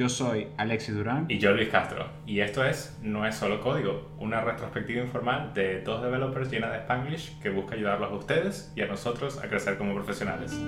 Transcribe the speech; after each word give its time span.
Yo 0.00 0.08
soy 0.08 0.48
Alexis 0.56 0.94
Durán. 0.94 1.26
Y 1.28 1.36
yo 1.36 1.52
Luis 1.52 1.68
Castro. 1.68 2.06
Y 2.24 2.40
esto 2.40 2.64
es 2.64 2.98
No 3.02 3.26
es 3.26 3.34
solo 3.34 3.60
código, 3.60 4.10
una 4.18 4.40
retrospectiva 4.40 5.02
informal 5.02 5.52
de 5.52 5.82
dos 5.82 6.02
developers 6.02 6.50
llena 6.50 6.70
de 6.70 6.78
Spanglish 6.78 7.38
que 7.40 7.50
busca 7.50 7.74
ayudarlos 7.74 8.10
a 8.10 8.14
ustedes 8.14 8.72
y 8.74 8.80
a 8.80 8.86
nosotros 8.86 9.38
a 9.44 9.46
crecer 9.46 9.76
como 9.76 9.94
profesionales. 9.94 10.58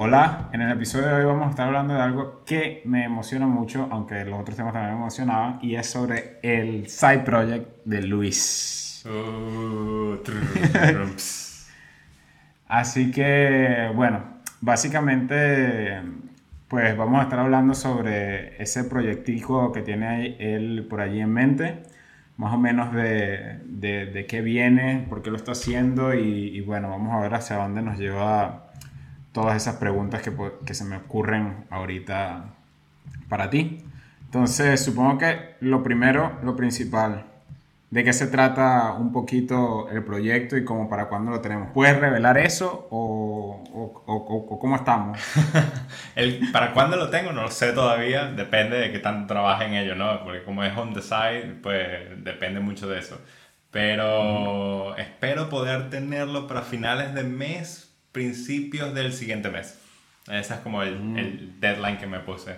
Hola, 0.00 0.48
en 0.54 0.62
el 0.62 0.72
episodio 0.72 1.08
de 1.08 1.14
hoy 1.16 1.24
vamos 1.26 1.48
a 1.48 1.50
estar 1.50 1.66
hablando 1.66 1.92
de 1.92 2.00
algo 2.00 2.44
que 2.46 2.80
me 2.86 3.04
emociona 3.04 3.46
mucho, 3.46 3.88
aunque 3.90 4.24
los 4.24 4.40
otros 4.40 4.56
temas 4.56 4.72
también 4.72 4.94
me 4.94 5.00
emocionaban, 5.00 5.58
y 5.60 5.74
es 5.74 5.90
sobre 5.90 6.38
el 6.42 6.88
side 6.88 7.24
project 7.26 7.84
de 7.84 8.02
Luis. 8.04 9.04
Uh, 9.04 10.16
Así 12.68 13.10
que, 13.10 13.92
bueno, 13.94 14.24
básicamente 14.62 16.00
pues 16.68 16.96
vamos 16.96 17.20
a 17.20 17.24
estar 17.24 17.38
hablando 17.38 17.74
sobre 17.74 18.60
ese 18.60 18.84
proyectico 18.84 19.72
que 19.72 19.82
tiene 19.82 20.36
él 20.38 20.86
por 20.88 21.00
allí 21.00 21.20
en 21.20 21.32
mente, 21.32 21.82
más 22.36 22.52
o 22.52 22.58
menos 22.58 22.92
de, 22.92 23.60
de, 23.64 24.26
qué 24.26 24.40
viene, 24.40 25.06
por 25.08 25.22
qué 25.22 25.30
lo 25.30 25.36
está 25.36 25.52
haciendo 25.52 26.12
y, 26.14 26.60
bueno, 26.60 26.90
vamos 26.90 27.14
a 27.14 27.20
ver 27.20 27.34
hacia 27.34 27.56
dónde 27.56 27.82
nos 27.82 27.98
lleva 27.98 28.66
todas 29.32 29.56
esas 29.56 29.76
preguntas 29.76 30.22
que, 30.22 30.32
que 30.64 30.74
se 30.74 30.84
me 30.84 30.96
ocurren 30.96 31.64
ahorita 31.70 32.54
para 33.28 33.48
ti. 33.48 33.84
Entonces, 34.24 34.84
supongo 34.84 35.18
que 35.18 35.56
lo 35.60 35.82
primero, 35.82 36.38
lo 36.42 36.56
principal, 36.56 37.26
de 37.96 38.04
qué 38.04 38.12
se 38.12 38.26
trata 38.26 38.92
un 38.92 39.10
poquito 39.10 39.88
el 39.88 40.04
proyecto 40.04 40.54
y 40.58 40.66
cómo 40.66 40.86
para 40.86 41.06
cuándo 41.08 41.30
lo 41.30 41.40
tenemos. 41.40 41.70
¿Puedes 41.72 41.98
revelar 41.98 42.36
eso 42.36 42.88
o, 42.90 43.64
o, 43.72 44.58
cómo 44.60 44.76
estamos? 44.76 45.18
el, 46.14 46.50
para 46.52 46.74
cuándo 46.74 46.98
lo 46.98 47.08
tengo 47.08 47.32
no 47.32 47.40
lo 47.40 47.50
sé 47.50 47.72
todavía, 47.72 48.26
depende 48.26 48.76
de 48.76 48.92
qué 48.92 48.98
tanto 48.98 49.32
trabaje 49.32 49.64
en 49.64 49.72
ello, 49.72 49.94
¿no? 49.94 50.22
Porque 50.24 50.42
como 50.42 50.62
es 50.62 50.76
on 50.76 50.92
the 50.92 51.00
side, 51.00 51.56
pues 51.62 52.22
depende 52.22 52.60
mucho 52.60 52.86
de 52.86 52.98
eso. 52.98 53.18
Pero 53.70 54.94
espero 54.98 55.48
poder 55.48 55.88
tenerlo 55.88 56.46
para 56.46 56.60
finales 56.60 57.14
de 57.14 57.22
mes, 57.22 57.96
principios 58.12 58.92
del 58.92 59.14
siguiente 59.14 59.48
mes. 59.48 59.80
Ese 60.30 60.52
es 60.52 60.60
como 60.60 60.82
el, 60.82 61.00
mm. 61.00 61.16
el 61.16 61.60
deadline 61.60 61.96
que 61.96 62.06
me 62.06 62.20
puse. 62.20 62.56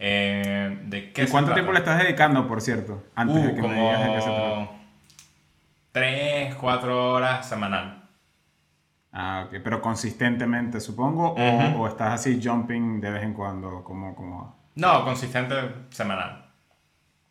Eh, 0.00 0.78
¿de 0.86 1.12
qué 1.12 1.22
¿Y 1.22 1.26
cuánto 1.26 1.52
tiempo 1.52 1.70
le 1.70 1.78
estás 1.78 2.02
dedicando, 2.02 2.48
por 2.48 2.60
cierto? 2.60 3.04
Antes 3.14 3.40
de 3.40 3.48
uh, 3.50 3.54
que 3.54 3.60
como 3.60 3.72
me 3.72 3.80
digas 3.82 4.04
de 4.04 4.14
qué 4.14 4.20
se 4.20 4.26
trata. 4.26 4.79
Tres, 5.92 6.54
cuatro 6.54 7.12
horas 7.12 7.48
semanal. 7.48 8.08
Ah, 9.12 9.44
ok. 9.46 9.60
Pero 9.62 9.80
consistentemente, 9.80 10.80
supongo, 10.80 11.34
o, 11.34 11.86
estás 11.88 12.14
así 12.14 12.40
jumping 12.42 13.00
de 13.00 13.10
vez 13.10 13.22
en 13.22 13.34
cuando, 13.34 13.82
como, 13.82 14.14
como... 14.14 14.60
No, 14.76 15.04
consistente 15.04 15.56
semanal. 15.90 16.46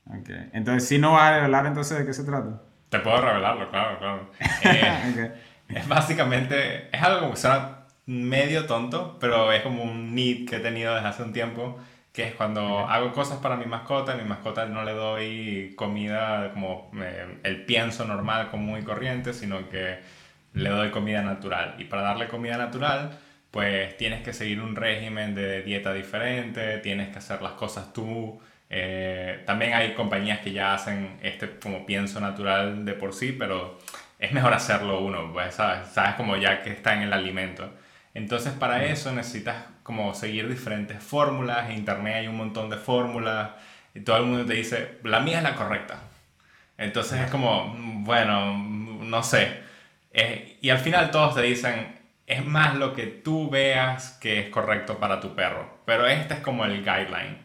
Ok. 0.07 0.29
Entonces, 0.53 0.87
si 0.87 0.99
no 0.99 1.13
vas 1.13 1.23
a 1.23 1.35
revelar 1.35 1.65
entonces 1.65 1.97
de 1.99 2.05
qué 2.05 2.13
se 2.13 2.23
trata. 2.23 2.61
Te 2.89 2.99
puedo 2.99 3.21
revelarlo, 3.21 3.69
claro, 3.69 3.99
claro. 3.99 4.29
Eh, 4.63 5.31
es 5.69 5.87
básicamente, 5.87 6.89
es 6.95 7.01
algo 7.01 7.29
que 7.29 7.37
suena 7.37 7.85
medio 8.07 8.65
tonto, 8.65 9.17
pero 9.19 9.51
es 9.51 9.61
como 9.61 9.83
un 9.83 10.15
need 10.15 10.49
que 10.49 10.55
he 10.55 10.59
tenido 10.59 10.95
desde 10.95 11.07
hace 11.07 11.23
un 11.23 11.31
tiempo 11.31 11.77
que 12.13 12.23
es 12.27 12.33
cuando 12.35 12.79
hago 12.79 13.13
cosas 13.13 13.39
para 13.39 13.55
mi 13.55 13.65
mascota, 13.65 14.13
a 14.13 14.15
mi 14.15 14.23
mascota 14.23 14.65
no 14.65 14.83
le 14.83 14.93
doy 14.93 15.73
comida 15.75 16.51
como 16.53 16.91
eh, 17.01 17.39
el 17.43 17.65
pienso 17.65 18.05
normal, 18.05 18.49
común 18.49 18.79
y 18.79 18.83
corriente, 18.83 19.33
sino 19.33 19.69
que 19.69 19.99
le 20.53 20.69
doy 20.69 20.89
comida 20.91 21.21
natural. 21.21 21.75
Y 21.77 21.85
para 21.85 22.01
darle 22.01 22.27
comida 22.27 22.57
natural, 22.57 23.17
pues 23.51 23.97
tienes 23.97 24.23
que 24.23 24.33
seguir 24.33 24.61
un 24.61 24.75
régimen 24.75 25.35
de 25.35 25.61
dieta 25.63 25.93
diferente, 25.93 26.79
tienes 26.79 27.09
que 27.09 27.19
hacer 27.19 27.41
las 27.41 27.53
cosas 27.53 27.93
tú. 27.93 28.39
Eh, 28.69 29.41
también 29.45 29.73
hay 29.73 29.93
compañías 29.93 30.39
que 30.39 30.51
ya 30.51 30.73
hacen 30.73 31.17
este 31.23 31.57
como 31.59 31.85
pienso 31.85 32.19
natural 32.19 32.85
de 32.85 32.93
por 32.93 33.13
sí, 33.13 33.31
pero 33.37 33.79
es 34.19 34.31
mejor 34.33 34.53
hacerlo 34.53 34.99
uno, 35.01 35.31
pues 35.33 35.55
sabes, 35.55 35.87
sabes 35.89 36.15
como 36.15 36.35
ya 36.37 36.61
que 36.61 36.71
está 36.71 36.93
en 36.95 37.03
el 37.03 37.13
alimento. 37.13 37.71
Entonces 38.13 38.53
para 38.53 38.85
eso 38.85 39.11
necesitas 39.11 39.65
como 39.83 40.13
seguir 40.13 40.49
diferentes 40.49 41.01
fórmulas, 41.01 41.69
en 41.69 41.77
internet 41.77 42.15
hay 42.17 42.27
un 42.27 42.37
montón 42.37 42.69
de 42.69 42.77
fórmulas 42.77 43.51
y 43.93 44.01
todo 44.01 44.17
el 44.17 44.25
mundo 44.25 44.45
te 44.45 44.53
dice, 44.53 44.99
la 45.03 45.19
mía 45.19 45.37
es 45.37 45.43
la 45.43 45.55
correcta. 45.55 46.01
Entonces 46.77 47.21
es 47.21 47.31
como, 47.31 47.75
bueno, 48.03 48.57
no 48.57 49.23
sé. 49.23 49.59
Eh, 50.13 50.57
y 50.61 50.69
al 50.69 50.79
final 50.79 51.11
todos 51.11 51.35
te 51.35 51.41
dicen, 51.41 51.99
es 52.25 52.45
más 52.45 52.75
lo 52.75 52.93
que 52.93 53.07
tú 53.07 53.49
veas 53.49 54.11
que 54.21 54.39
es 54.39 54.49
correcto 54.49 54.99
para 54.99 55.19
tu 55.19 55.35
perro. 55.35 55.79
Pero 55.85 56.07
este 56.07 56.35
es 56.35 56.39
como 56.39 56.65
el 56.65 56.83
guideline. 56.83 57.37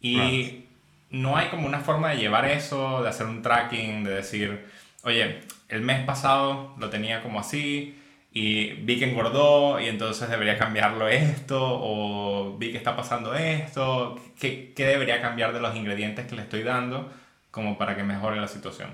Y 0.00 0.66
no 1.10 1.36
hay 1.36 1.48
como 1.48 1.66
una 1.66 1.80
forma 1.80 2.10
de 2.10 2.16
llevar 2.18 2.44
eso, 2.46 3.02
de 3.02 3.08
hacer 3.08 3.26
un 3.26 3.42
tracking, 3.42 4.04
de 4.04 4.14
decir, 4.14 4.66
oye, 5.02 5.40
el 5.68 5.80
mes 5.80 6.04
pasado 6.04 6.74
lo 6.78 6.90
tenía 6.90 7.22
como 7.22 7.40
así, 7.40 7.98
y 8.36 8.72
vi 8.82 8.98
que 8.98 9.08
engordó 9.08 9.78
y 9.78 9.86
entonces 9.86 10.28
debería 10.28 10.58
cambiarlo 10.58 11.06
esto 11.06 11.60
o 11.62 12.58
vi 12.58 12.72
que 12.72 12.78
está 12.78 12.96
pasando 12.96 13.32
esto, 13.34 14.16
¿qué, 14.40 14.74
¿qué, 14.74 14.86
debería 14.86 15.22
cambiar 15.22 15.52
de 15.52 15.60
los 15.60 15.74
ingredientes 15.76 16.26
que 16.26 16.34
le 16.34 16.42
estoy 16.42 16.64
dando 16.64 17.12
como 17.52 17.78
para 17.78 17.94
que 17.94 18.02
mejore 18.02 18.40
la 18.40 18.48
situación? 18.48 18.90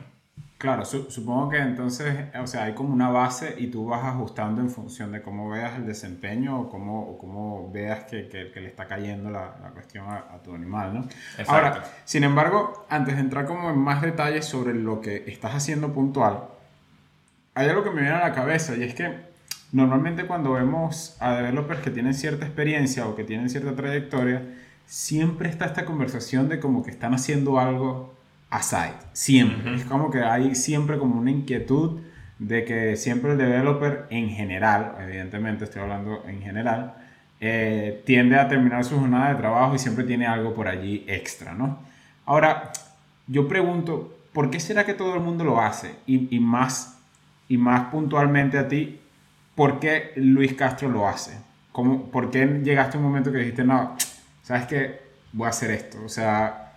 Claro, 0.59 0.85
supongo 0.85 1.49
que 1.49 1.57
entonces, 1.57 2.15
o 2.39 2.47
sea, 2.47 2.65
hay 2.65 2.75
como 2.75 2.93
una 2.93 3.09
base 3.09 3.55
y 3.57 3.69
tú 3.69 3.87
vas 3.87 4.05
ajustando 4.05 4.61
en 4.61 4.69
función 4.69 5.11
de 5.11 5.23
cómo 5.23 5.49
veas 5.49 5.75
el 5.77 5.87
desempeño 5.87 6.61
o 6.61 6.69
cómo, 6.69 7.17
cómo 7.17 7.73
veas 7.73 8.05
que, 8.05 8.29
que, 8.29 8.61
le 8.61 8.67
está 8.67 8.87
cayendo 8.87 9.31
la, 9.31 9.55
la 9.63 9.71
cuestión 9.71 10.05
a, 10.07 10.17
a, 10.35 10.43
tu 10.43 10.55
animal, 10.55 10.93
¿no? 10.93 11.01
Exacto. 11.39 11.53
Ahora, 11.53 11.85
sin 12.05 12.25
embargo, 12.25 12.85
antes 12.91 13.15
de 13.15 13.23
entrar 13.23 13.47
como 13.47 13.71
en 13.71 13.79
más 13.79 14.03
detalles 14.03 14.45
sobre 14.45 14.75
lo 14.75 15.01
que 15.01 15.25
estás 15.29 15.55
haciendo 15.55 15.95
puntual, 15.95 16.41
hay 17.55 17.67
algo 17.71 17.83
que 17.83 17.91
me 17.91 18.03
viene 18.03 18.17
a 18.17 18.29
la 18.29 18.35
cabeza 18.35 18.77
y 18.77 18.83
es 18.83 18.95
que 18.95 19.30
Normalmente 19.73 20.27
cuando 20.27 20.53
vemos 20.53 21.17
a 21.21 21.35
developers 21.35 21.81
que 21.81 21.91
tienen 21.91 22.15
cierta 22.15 22.45
experiencia 22.45 23.07
o 23.07 23.15
que 23.15 23.25
tienen 23.25 23.49
cierta 23.49 23.75
trayectoria, 23.77 24.43
siempre 24.87 25.49
está 25.49 25.67
esta 25.67 25.85
conversación 25.85 26.49
de 26.49 26.59
como 26.59 26.83
que 26.83 26.91
están 26.91 27.15
haciendo 27.15 27.61
algo 27.61 28.13
aside, 28.51 28.95
siempre. 29.13 29.77
Es 29.77 29.85
como 29.85 30.11
que 30.11 30.23
hay 30.23 30.57
siempre 30.57 30.99
como 30.99 31.21
una 31.21 31.31
inquietud 31.31 32.01
de 32.41 32.65
que 32.65 32.97
siempre 32.97 33.33
el 33.33 33.39
developer 33.39 34.07
en 34.11 34.31
general, 34.31 34.97
evidentemente 35.01 35.65
estoy 35.65 35.83
hablando 35.83 36.25
en 36.27 36.43
general, 36.43 36.95
eh, 37.39 38.03
tiende 38.05 38.37
a 38.37 38.49
terminar 38.49 38.85
su 38.85 38.99
jornada 38.99 39.31
de 39.31 39.37
trabajo 39.37 39.77
y 39.77 39.79
siempre 39.79 40.05
tiene 40.05 40.27
algo 40.27 40.55
por 40.55 40.67
allí 40.67 41.05
extra, 41.07 41.55
¿no? 41.55 41.79
Ahora, 42.27 42.73
yo 43.29 43.47
pregunto, 43.47 44.17
¿por 44.33 44.51
qué 44.51 44.59
será 44.59 44.85
que 44.85 44.95
todo 44.95 45.15
el 45.15 45.21
mundo 45.21 45.45
lo 45.45 45.61
hace? 45.61 45.95
Y, 46.07 46.35
y 46.35 46.41
más, 46.41 46.99
y 47.49 47.57
más 47.57 47.91
puntualmente 47.91 48.59
a 48.59 48.67
ti, 48.67 49.01
¿por 49.55 49.81
qué 49.81 50.13
Luis 50.17 50.55
Castro 50.55 50.89
lo 50.89 51.09
hace? 51.09 51.39
¿Cómo, 51.73 52.11
¿Por 52.11 52.31
qué 52.31 52.47
llegaste 52.63 52.97
a 52.97 53.01
un 53.01 53.07
momento 53.07 53.31
que 53.31 53.39
dijiste, 53.39 53.65
no, 53.65 53.97
sabes 54.43 54.67
que 54.67 55.01
voy 55.33 55.47
a 55.47 55.51
hacer 55.51 55.71
esto? 55.71 55.99
O 56.05 56.09
sea, 56.09 56.73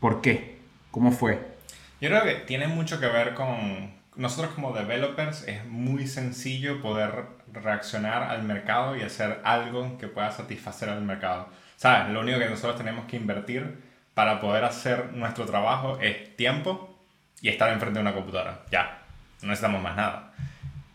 ¿por 0.00 0.20
qué? 0.20 0.58
¿Cómo 0.90 1.12
fue? 1.12 1.56
Yo 2.00 2.08
creo 2.08 2.24
que 2.24 2.34
tiene 2.46 2.68
mucho 2.68 3.00
que 3.00 3.06
ver 3.06 3.34
con 3.34 3.94
nosotros 4.16 4.54
como 4.54 4.72
developers, 4.72 5.46
es 5.46 5.64
muy 5.66 6.06
sencillo 6.06 6.80
poder 6.80 7.24
reaccionar 7.52 8.22
al 8.22 8.42
mercado 8.42 8.96
y 8.96 9.02
hacer 9.02 9.40
algo 9.44 9.98
que 9.98 10.08
pueda 10.08 10.30
satisfacer 10.30 10.88
al 10.88 11.02
mercado. 11.02 11.48
¿Sabes? 11.76 12.12
Lo 12.12 12.20
único 12.20 12.38
que 12.38 12.48
nosotros 12.48 12.76
tenemos 12.76 13.04
que 13.06 13.16
invertir 13.16 13.82
para 14.14 14.40
poder 14.40 14.64
hacer 14.64 15.12
nuestro 15.12 15.44
trabajo 15.44 15.98
es 16.00 16.34
tiempo 16.36 16.98
y 17.42 17.50
estar 17.50 17.70
enfrente 17.70 17.98
de 17.98 18.02
una 18.02 18.14
computadora. 18.14 18.62
Ya, 18.70 19.02
no 19.42 19.48
necesitamos 19.48 19.82
más 19.82 19.96
nada. 19.96 20.32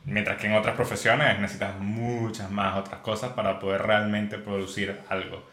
Mientras 0.05 0.37
que 0.37 0.47
en 0.47 0.55
otras 0.55 0.75
profesiones 0.75 1.39
necesitas 1.39 1.77
muchas 1.79 2.49
más 2.49 2.77
otras 2.77 3.01
cosas 3.01 3.33
para 3.33 3.59
poder 3.59 3.83
realmente 3.83 4.37
producir 4.37 4.99
algo. 5.09 5.47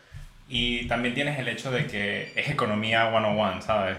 Y 0.49 0.87
también 0.89 1.15
tienes 1.15 1.39
el 1.39 1.49
hecho 1.49 1.71
de 1.71 1.87
que 1.87 2.33
es 2.35 2.49
economía 2.49 3.09
one-on-one, 3.09 3.61
¿sabes? 3.61 3.99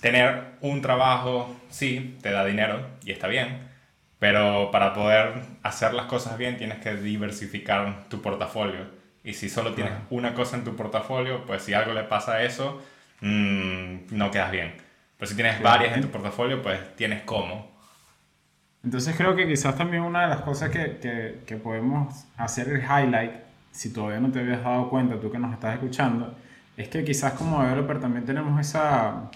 Tener 0.00 0.44
un 0.60 0.80
trabajo, 0.80 1.54
sí, 1.68 2.18
te 2.22 2.30
da 2.30 2.44
dinero 2.44 2.86
y 3.04 3.12
está 3.12 3.28
bien, 3.28 3.68
pero 4.18 4.70
para 4.70 4.94
poder 4.94 5.34
hacer 5.62 5.92
las 5.92 6.06
cosas 6.06 6.38
bien 6.38 6.56
tienes 6.56 6.78
que 6.78 6.96
diversificar 6.96 8.04
tu 8.08 8.22
portafolio. 8.22 8.86
Y 9.22 9.34
si 9.34 9.48
solo 9.50 9.74
tienes 9.74 9.92
una 10.10 10.34
cosa 10.34 10.56
en 10.56 10.64
tu 10.64 10.76
portafolio, 10.76 11.44
pues 11.46 11.62
si 11.62 11.74
algo 11.74 11.92
le 11.92 12.04
pasa 12.04 12.34
a 12.34 12.42
eso, 12.42 12.82
mmm, 13.20 13.96
no 14.10 14.30
quedas 14.30 14.50
bien. 14.50 14.74
Pero 15.18 15.30
si 15.30 15.34
tienes 15.34 15.60
varias 15.62 15.94
en 15.94 16.02
tu 16.02 16.10
portafolio, 16.10 16.62
pues 16.62 16.96
tienes 16.96 17.22
cómo. 17.22 17.73
Entonces 18.84 19.16
creo 19.16 19.34
que 19.34 19.48
quizás 19.48 19.76
también 19.76 20.02
una 20.02 20.22
de 20.22 20.28
las 20.28 20.42
cosas 20.42 20.68
que, 20.68 21.40
que, 21.46 21.56
podemos 21.56 22.26
hacer 22.36 22.68
el 22.68 22.82
highlight, 22.82 23.32
si 23.70 23.92
todavía 23.92 24.20
no 24.20 24.30
te 24.30 24.40
habías 24.40 24.62
dado 24.62 24.90
cuenta, 24.90 25.18
tú 25.18 25.30
que 25.30 25.38
nos 25.38 25.54
estás 25.54 25.74
escuchando, 25.74 26.34
es 26.76 26.88
que 26.88 27.02
quizás 27.02 27.32
como 27.32 27.62
developer 27.62 27.98
también 27.98 28.26
tenemos 28.26 28.60
esa, 28.60 29.30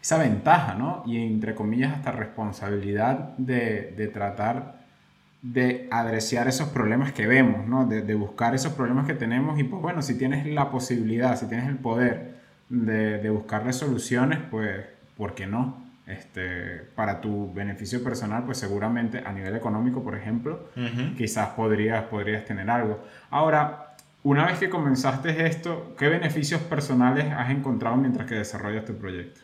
esa 0.00 0.18
ventaja, 0.18 0.74
¿no? 0.74 1.02
Y 1.06 1.18
entre 1.18 1.54
comillas 1.54 1.92
hasta 1.96 2.12
responsabilidad 2.12 3.36
de, 3.36 3.94
de 3.96 4.08
tratar 4.08 4.78
de 5.42 5.86
adreciar 5.90 6.48
esos 6.48 6.68
problemas 6.68 7.12
que 7.12 7.26
vemos, 7.26 7.66
¿no? 7.66 7.84
De, 7.86 8.00
de, 8.02 8.14
buscar 8.14 8.54
esos 8.54 8.72
problemas 8.72 9.06
que 9.06 9.14
tenemos 9.14 9.58
y 9.58 9.64
pues 9.64 9.82
bueno, 9.82 10.00
si 10.00 10.16
tienes 10.16 10.46
la 10.46 10.70
posibilidad, 10.70 11.38
si 11.38 11.46
tienes 11.46 11.68
el 11.68 11.76
poder 11.76 12.38
de, 12.70 13.18
de 13.18 13.30
buscarle 13.30 13.72
soluciones, 13.74 14.38
pues, 14.50 14.86
¿por 15.16 15.34
qué 15.34 15.46
no? 15.46 15.87
Este, 16.08 16.86
para 16.94 17.20
tu 17.20 17.52
beneficio 17.52 18.02
personal, 18.02 18.44
pues 18.44 18.56
seguramente 18.56 19.22
a 19.24 19.30
nivel 19.30 19.54
económico, 19.54 20.02
por 20.02 20.16
ejemplo, 20.16 20.70
quizás 21.18 21.50
podrías, 21.50 22.04
podrías 22.04 22.46
tener 22.46 22.70
algo. 22.70 23.04
Ahora, 23.28 23.94
una 24.22 24.46
vez 24.46 24.58
que 24.58 24.70
comenzaste 24.70 25.46
esto, 25.46 25.94
¿qué 25.98 26.08
beneficios 26.08 26.62
personales 26.62 27.26
has 27.30 27.50
encontrado 27.50 27.96
mientras 27.96 28.26
que 28.26 28.36
desarrollas 28.36 28.86
tu 28.86 28.96
proyecto? 28.96 29.40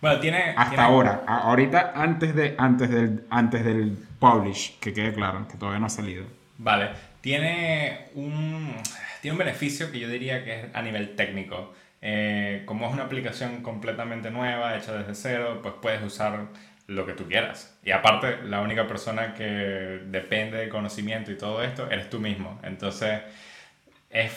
Bueno, 0.00 0.20
tiene... 0.20 0.54
Hasta 0.56 0.84
ahora, 0.84 1.22
ahorita 1.26 1.92
antes, 1.94 2.34
de, 2.34 2.54
antes, 2.58 2.90
del, 2.90 3.24
antes 3.30 3.64
del 3.64 3.96
publish, 4.18 4.78
que 4.80 4.92
quede 4.92 5.12
claro, 5.12 5.46
que 5.48 5.56
todavía 5.56 5.78
no 5.78 5.86
ha 5.86 5.90
salido. 5.90 6.24
Vale, 6.58 6.90
tiene 7.20 8.08
un, 8.14 8.74
tiene 9.22 9.32
un 9.32 9.38
beneficio 9.38 9.90
que 9.92 9.98
yo 10.00 10.08
diría 10.08 10.44
que 10.44 10.60
es 10.60 10.74
a 10.74 10.82
nivel 10.82 11.14
técnico. 11.14 11.74
Eh, 12.00 12.62
como 12.66 12.86
es 12.86 12.92
una 12.92 13.04
aplicación 13.04 13.62
completamente 13.62 14.30
nueva, 14.30 14.76
hecha 14.76 14.92
desde 14.92 15.14
cero, 15.14 15.60
pues 15.62 15.74
puedes 15.80 16.02
usar 16.02 16.48
lo 16.86 17.06
que 17.06 17.12
tú 17.12 17.26
quieras. 17.26 17.78
Y 17.84 17.90
aparte, 17.90 18.42
la 18.44 18.60
única 18.60 18.86
persona 18.86 19.34
que 19.34 19.44
depende 19.44 20.58
del 20.58 20.68
conocimiento 20.68 21.30
y 21.32 21.36
todo 21.36 21.62
esto 21.62 21.90
eres 21.90 22.08
tú 22.10 22.20
mismo. 22.20 22.58
Entonces, 22.62 23.20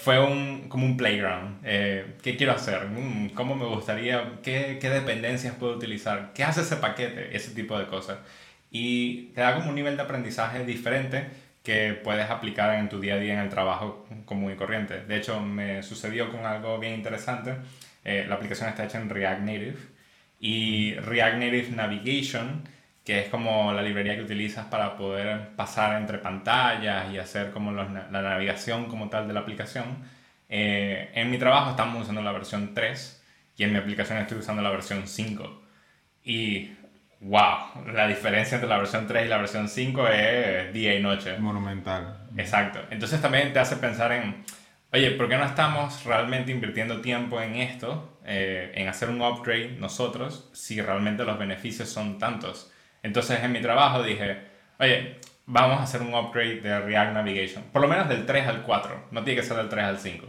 fue 0.01 0.19
un, 0.19 0.67
como 0.69 0.85
un 0.85 0.97
playground. 0.97 1.59
Eh, 1.63 2.15
¿Qué 2.21 2.35
quiero 2.35 2.53
hacer? 2.53 2.87
Mm, 2.87 3.29
¿Cómo 3.29 3.55
me 3.55 3.65
gustaría? 3.65 4.39
¿Qué, 4.43 4.77
¿Qué 4.81 4.89
dependencias 4.89 5.55
puedo 5.55 5.75
utilizar? 5.75 6.31
¿Qué 6.33 6.43
hace 6.43 6.61
ese 6.61 6.77
paquete? 6.77 7.35
Ese 7.35 7.51
tipo 7.53 7.77
de 7.79 7.87
cosas. 7.87 8.19
Y 8.69 9.27
te 9.33 9.41
da 9.41 9.55
como 9.55 9.69
un 9.69 9.75
nivel 9.75 9.97
de 9.97 10.03
aprendizaje 10.03 10.65
diferente 10.65 11.27
que 11.63 11.93
puedes 11.93 12.29
aplicar 12.29 12.75
en 12.75 12.89
tu 12.89 12.99
día 12.99 13.15
a 13.15 13.17
día 13.17 13.33
en 13.33 13.39
el 13.39 13.49
trabajo 13.49 14.07
común 14.25 14.51
y 14.51 14.55
corriente. 14.55 15.03
De 15.05 15.17
hecho, 15.17 15.39
me 15.39 15.83
sucedió 15.83 16.31
con 16.31 16.45
algo 16.45 16.79
bien 16.79 16.95
interesante. 16.95 17.55
Eh, 18.03 18.25
la 18.27 18.35
aplicación 18.35 18.69
está 18.69 18.85
hecha 18.85 18.99
en 18.99 19.09
React 19.09 19.41
Native 19.41 19.77
y 20.39 20.95
React 20.95 21.35
Native 21.35 21.69
Navigation, 21.71 22.63
que 23.05 23.19
es 23.21 23.29
como 23.29 23.73
la 23.73 23.83
librería 23.83 24.15
que 24.15 24.23
utilizas 24.23 24.65
para 24.67 24.97
poder 24.97 25.49
pasar 25.55 26.01
entre 26.01 26.17
pantallas 26.17 27.13
y 27.13 27.19
hacer 27.19 27.51
como 27.51 27.71
la 27.71 27.85
navegación 28.09 28.85
como 28.85 29.09
tal 29.09 29.27
de 29.27 29.33
la 29.33 29.41
aplicación. 29.41 30.03
Eh, 30.49 31.11
en 31.13 31.29
mi 31.31 31.37
trabajo 31.37 31.71
estamos 31.71 32.01
usando 32.01 32.21
la 32.21 32.31
versión 32.31 32.73
3 32.73 33.23
y 33.57 33.63
en 33.63 33.71
mi 33.71 33.77
aplicación 33.77 34.17
estoy 34.17 34.39
usando 34.39 34.61
la 34.63 34.71
versión 34.71 35.07
5. 35.07 35.61
Y 36.23 36.71
wow, 37.21 37.85
la 37.93 38.07
diferencia 38.07 38.55
entre 38.55 38.69
la 38.69 38.77
versión 38.77 39.07
3 39.07 39.25
y 39.25 39.29
la 39.29 39.37
versión 39.37 39.69
5 39.69 40.07
es 40.07 40.73
día 40.73 40.95
y 40.95 41.01
noche. 41.01 41.37
Monumental. 41.37 42.17
Exacto. 42.35 42.79
Entonces 42.89 43.21
también 43.21 43.53
te 43.53 43.59
hace 43.59 43.75
pensar 43.77 44.11
en, 44.11 44.43
oye, 44.91 45.11
¿por 45.11 45.29
qué 45.29 45.37
no 45.37 45.45
estamos 45.45 46.03
realmente 46.03 46.51
invirtiendo 46.51 47.01
tiempo 47.01 47.39
en 47.39 47.55
esto, 47.55 48.19
eh, 48.25 48.71
en 48.75 48.87
hacer 48.87 49.09
un 49.09 49.21
upgrade 49.21 49.77
nosotros, 49.79 50.49
si 50.53 50.81
realmente 50.81 51.23
los 51.23 51.37
beneficios 51.37 51.89
son 51.89 52.17
tantos? 52.17 52.71
Entonces 53.03 53.43
en 53.43 53.51
mi 53.51 53.61
trabajo 53.61 54.01
dije, 54.03 54.39
oye, 54.79 55.19
vamos 55.45 55.79
a 55.79 55.83
hacer 55.83 56.01
un 56.01 56.13
upgrade 56.13 56.61
de 56.61 56.79
React 56.79 57.13
Navigation, 57.13 57.63
por 57.71 57.81
lo 57.81 57.87
menos 57.87 58.09
del 58.09 58.25
3 58.25 58.47
al 58.47 58.61
4, 58.63 59.07
no 59.11 59.23
tiene 59.23 59.41
que 59.41 59.47
ser 59.47 59.57
del 59.57 59.69
3 59.69 59.85
al 59.85 59.99
5, 59.99 60.27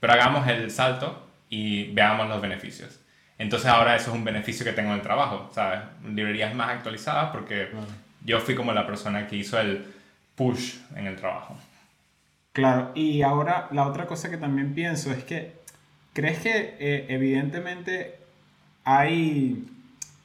pero 0.00 0.12
hagamos 0.14 0.46
el 0.48 0.70
salto 0.70 1.28
y 1.48 1.92
veamos 1.92 2.28
los 2.28 2.40
beneficios. 2.40 3.01
Entonces 3.42 3.68
ahora 3.68 3.96
eso 3.96 4.12
es 4.12 4.16
un 4.16 4.22
beneficio 4.22 4.64
que 4.64 4.72
tengo 4.72 4.90
en 4.90 4.96
el 4.96 5.02
trabajo, 5.02 5.50
¿sabes? 5.52 5.80
Librerías 6.06 6.54
más 6.54 6.70
actualizadas 6.70 7.30
porque 7.32 7.70
yo 8.24 8.38
fui 8.38 8.54
como 8.54 8.72
la 8.72 8.86
persona 8.86 9.26
que 9.26 9.34
hizo 9.34 9.58
el 9.58 9.84
push 10.36 10.76
en 10.94 11.08
el 11.08 11.16
trabajo. 11.16 11.56
Claro, 12.52 12.92
y 12.94 13.22
ahora 13.22 13.66
la 13.72 13.88
otra 13.88 14.06
cosa 14.06 14.30
que 14.30 14.36
también 14.36 14.74
pienso 14.74 15.10
es 15.10 15.24
que, 15.24 15.56
¿crees 16.12 16.38
que 16.38 16.76
eh, 16.78 17.06
evidentemente 17.08 18.14
hay, 18.84 19.66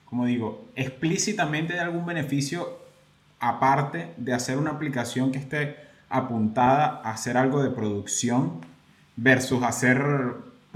como 0.05 0.27
digo, 0.27 0.67
explícitamente 0.75 1.73
hay 1.73 1.79
algún 1.79 2.05
beneficio 2.05 2.77
aparte 3.39 4.13
de 4.17 4.33
hacer 4.35 4.59
una 4.59 4.71
aplicación 4.71 5.31
que 5.31 5.39
esté 5.39 5.75
apuntada 6.07 7.01
a 7.03 7.13
hacer 7.13 7.35
algo 7.35 7.63
de 7.63 7.71
producción 7.71 8.61
versus 9.15 9.63
hacer 9.63 10.03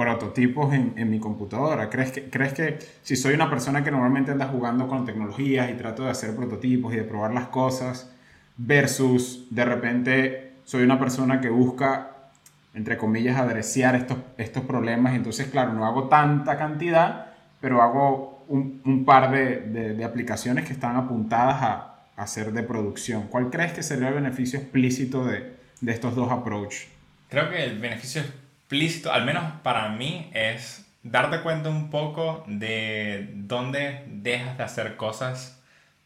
prototipos 0.01 0.73
en, 0.73 0.93
en, 0.97 1.09
mi 1.09 1.19
computadora? 1.19 1.89
¿Crees 1.89 2.11
que, 2.11 2.29
¿Crees 2.29 2.53
que 2.53 2.79
si 3.03 3.15
soy 3.15 3.35
una 3.35 3.49
persona 3.49 3.83
que 3.83 3.91
normalmente 3.91 4.31
anda 4.31 4.47
jugando 4.47 4.87
con 4.87 5.05
tecnologías 5.05 5.69
y 5.69 5.73
trato 5.73 6.03
de 6.03 6.09
hacer 6.09 6.35
prototipos 6.35 6.93
y 6.93 6.97
de 6.97 7.03
probar 7.03 7.33
las 7.33 7.47
cosas, 7.47 8.11
versus 8.57 9.47
de 9.49 9.65
repente 9.65 10.53
soy 10.63 10.83
una 10.83 10.99
persona 10.99 11.39
que 11.39 11.49
busca, 11.49 12.11
entre 12.73 12.97
comillas, 12.97 13.37
adreciar 13.37 13.95
estos, 13.95 14.17
estos 14.37 14.63
problemas, 14.63 15.13
entonces, 15.15 15.47
claro, 15.47 15.73
no 15.73 15.85
hago 15.85 16.07
tanta 16.07 16.57
cantidad, 16.57 17.27
pero 17.59 17.81
hago 17.81 18.43
un, 18.47 18.81
un 18.85 19.05
par 19.05 19.31
de, 19.31 19.61
de, 19.95 20.03
aplicaciones 20.03 20.65
que 20.65 20.73
están 20.73 20.95
apuntadas 20.95 21.61
a, 21.61 21.95
a 22.15 22.27
ser 22.27 22.51
de 22.51 22.63
producción. 22.63 23.27
¿Cuál 23.27 23.49
crees 23.49 23.73
que 23.73 23.83
sería 23.83 24.09
el 24.09 24.15
beneficio 24.15 24.59
explícito 24.59 25.25
de, 25.25 25.53
de 25.79 25.91
estos 25.91 26.15
dos 26.15 26.31
approaches? 26.31 26.87
Creo 27.29 27.49
que 27.49 27.63
el 27.63 27.79
beneficio 27.79 28.23
al 29.11 29.25
menos 29.25 29.43
para 29.63 29.89
mí, 29.89 30.29
es 30.33 30.85
darte 31.03 31.41
cuenta 31.41 31.69
un 31.69 31.89
poco 31.89 32.43
de 32.47 33.29
dónde 33.33 34.03
dejas 34.07 34.57
de 34.57 34.63
hacer 34.63 34.95
cosas 34.95 35.61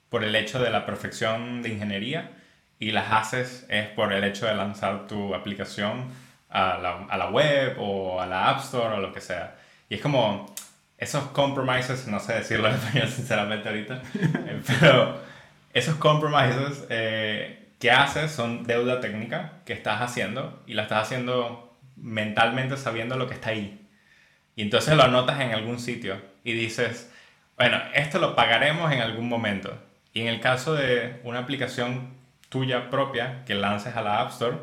por 0.09 0.23
el 0.23 0.35
hecho 0.35 0.59
de 0.59 0.69
la 0.69 0.85
perfección 0.85 1.61
de 1.61 1.69
ingeniería 1.69 2.31
y 2.79 2.91
las 2.91 3.11
haces 3.11 3.65
es 3.69 3.87
por 3.89 4.13
el 4.13 4.23
hecho 4.23 4.45
de 4.45 4.55
lanzar 4.55 5.07
tu 5.07 5.35
aplicación 5.35 6.05
a 6.49 6.77
la, 6.77 7.05
a 7.09 7.17
la 7.17 7.29
web 7.29 7.75
o 7.79 8.21
a 8.21 8.25
la 8.25 8.49
App 8.49 8.59
Store 8.59 8.95
o 8.95 8.99
lo 8.99 9.13
que 9.13 9.21
sea. 9.21 9.55
Y 9.89 9.95
es 9.95 10.01
como 10.01 10.53
esos 10.97 11.25
compromises, 11.25 12.07
no 12.07 12.19
sé 12.19 12.33
decirlo 12.33 12.69
en 12.69 12.75
español 12.75 13.07
sinceramente 13.15 13.69
ahorita, 13.69 14.01
eh, 14.15 14.61
pero 14.79 15.19
esos 15.73 15.95
compromises 15.95 16.85
eh, 16.89 17.67
que 17.79 17.91
haces 17.91 18.31
son 18.31 18.63
deuda 18.63 19.01
técnica 19.01 19.53
que 19.65 19.73
estás 19.73 20.01
haciendo 20.01 20.63
y 20.65 20.73
la 20.73 20.83
estás 20.83 21.03
haciendo 21.03 21.74
mentalmente 21.95 22.77
sabiendo 22.77 23.17
lo 23.17 23.27
que 23.27 23.35
está 23.35 23.49
ahí. 23.49 23.87
Y 24.55 24.61
entonces 24.61 24.95
lo 24.95 25.03
anotas 25.03 25.39
en 25.41 25.53
algún 25.53 25.79
sitio 25.79 26.21
y 26.43 26.53
dices, 26.53 27.11
bueno, 27.57 27.81
esto 27.93 28.19
lo 28.19 28.35
pagaremos 28.35 28.91
en 28.91 29.01
algún 29.01 29.27
momento. 29.27 29.77
Y 30.13 30.21
en 30.21 30.27
el 30.27 30.39
caso 30.39 30.73
de 30.73 31.19
una 31.23 31.39
aplicación 31.39 32.13
tuya 32.49 32.89
propia 32.89 33.43
que 33.45 33.55
lances 33.55 33.95
a 33.95 34.01
la 34.01 34.21
App 34.21 34.31
Store, 34.31 34.57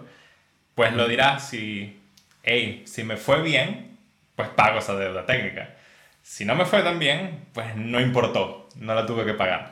pues 0.75 0.95
lo 0.95 1.07
dirás 1.09 1.49
si, 1.49 2.01
hey, 2.43 2.83
si 2.87 3.05
me 3.05 3.17
fue 3.17 3.43
bien, 3.43 3.99
pues 4.35 4.49
pago 4.49 4.79
esa 4.79 4.95
deuda 4.95 5.27
técnica. 5.27 5.75
Si 6.23 6.45
no 6.45 6.55
me 6.55 6.65
fue 6.65 6.83
tan 6.83 6.99
bien, 6.99 7.47
pues 7.53 7.77
no 7.77 8.01
importó, 8.01 8.69
no 8.77 8.95
la 8.95 9.05
tuve 9.05 9.25
que 9.25 9.35
pagar. 9.35 9.72